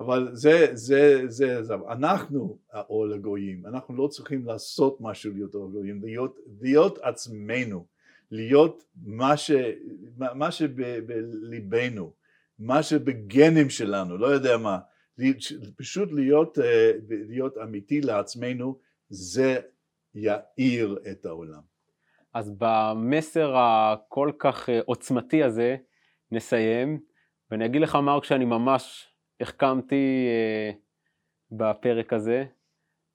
אבל 0.00 0.28
זה, 0.32 0.66
זה, 0.72 1.22
זה, 1.26 1.62
זה, 1.62 1.74
אנחנו 1.88 2.58
האור 2.72 3.06
לגויים, 3.06 3.66
אנחנו 3.66 3.96
לא 3.96 4.08
צריכים 4.08 4.46
לעשות 4.46 4.96
משהו 5.00 5.32
להיות 5.32 5.54
אור 5.54 5.68
לגויים, 5.68 6.02
להיות, 6.04 6.38
להיות 6.60 6.98
עצמנו, 6.98 7.86
להיות 8.30 8.84
מה, 10.34 10.50
שבליבנו, 10.50 12.12
מה 12.58 12.82
שבגנים 12.82 13.70
שלנו, 13.70 14.18
לא 14.18 14.26
יודע 14.26 14.56
מה, 14.56 14.78
פשוט 15.76 16.12
להיות, 16.12 16.58
אה, 16.58 16.92
להיות 17.08 17.58
אמיתי 17.58 18.00
לעצמנו, 18.00 18.78
זה 19.08 19.60
יאיר 20.14 20.98
את 21.10 21.26
העולם. 21.26 21.60
אז 22.34 22.52
במסר 22.58 23.56
הכל 23.56 24.30
כך 24.38 24.68
אה, 24.68 24.80
עוצמתי 24.84 25.42
הזה 25.42 25.76
נסיים, 26.32 27.00
ואני 27.50 27.64
אגיד 27.66 27.80
לך 27.80 27.94
מרק 27.94 28.24
שאני 28.24 28.44
ממש 28.44 29.09
החכמתי 29.40 30.26
אה, 30.28 30.70
בפרק 31.52 32.12
הזה, 32.12 32.44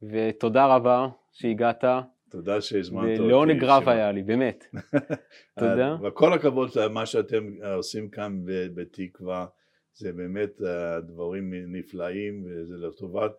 ותודה 0.02 0.76
רבה 0.76 1.08
שהגעת. 1.32 1.84
תודה 2.30 2.62
שהזמנת 2.62 3.10
אותי. 3.12 3.22
ולעונג 3.22 3.64
רב 3.64 3.90
היה 3.90 4.12
לי, 4.12 4.24
באמת. 4.24 4.66
תודה. 5.60 5.98
וכל 6.04 6.34
הכבוד 6.34 6.70
למה 6.76 7.06
שאתם 7.06 7.44
עושים 7.76 8.10
כאן 8.10 8.42
בתקווה, 8.76 9.46
זה 9.94 10.14
באמת 10.14 10.62
אה, 10.62 11.02
דברים 11.02 11.54
נפלאים, 11.54 12.44
וזה 12.46 12.74
לטובת, 12.78 13.32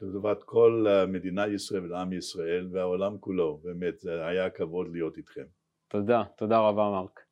לטובת 0.00 0.42
כל 0.42 0.86
אה, 0.88 1.06
מדינת 1.06 1.48
ישראל 1.54 1.84
ולעם 1.84 2.12
ישראל 2.12 2.68
והעולם 2.72 3.18
כולו, 3.18 3.60
באמת, 3.64 4.00
זה 4.00 4.26
היה 4.26 4.50
כבוד 4.50 4.86
להיות 4.92 5.16
איתכם. 5.16 5.44
תודה, 5.88 6.22
תודה 6.36 6.58
רבה 6.58 6.82
מרק. 6.90 7.27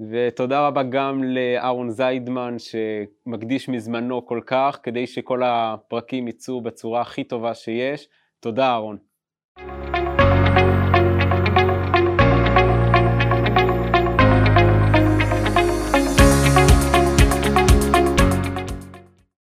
ותודה 0.00 0.66
רבה 0.66 0.82
גם 0.82 1.24
לאהרון 1.24 1.90
זיידמן 1.90 2.56
שמקדיש 2.58 3.68
מזמנו 3.68 4.26
כל 4.26 4.40
כך 4.46 4.78
כדי 4.82 5.06
שכל 5.06 5.42
הפרקים 5.44 6.28
יצאו 6.28 6.60
בצורה 6.60 7.00
הכי 7.00 7.24
טובה 7.24 7.54
שיש. 7.54 8.08
תודה 8.40 8.66
אהרון. 8.66 9.05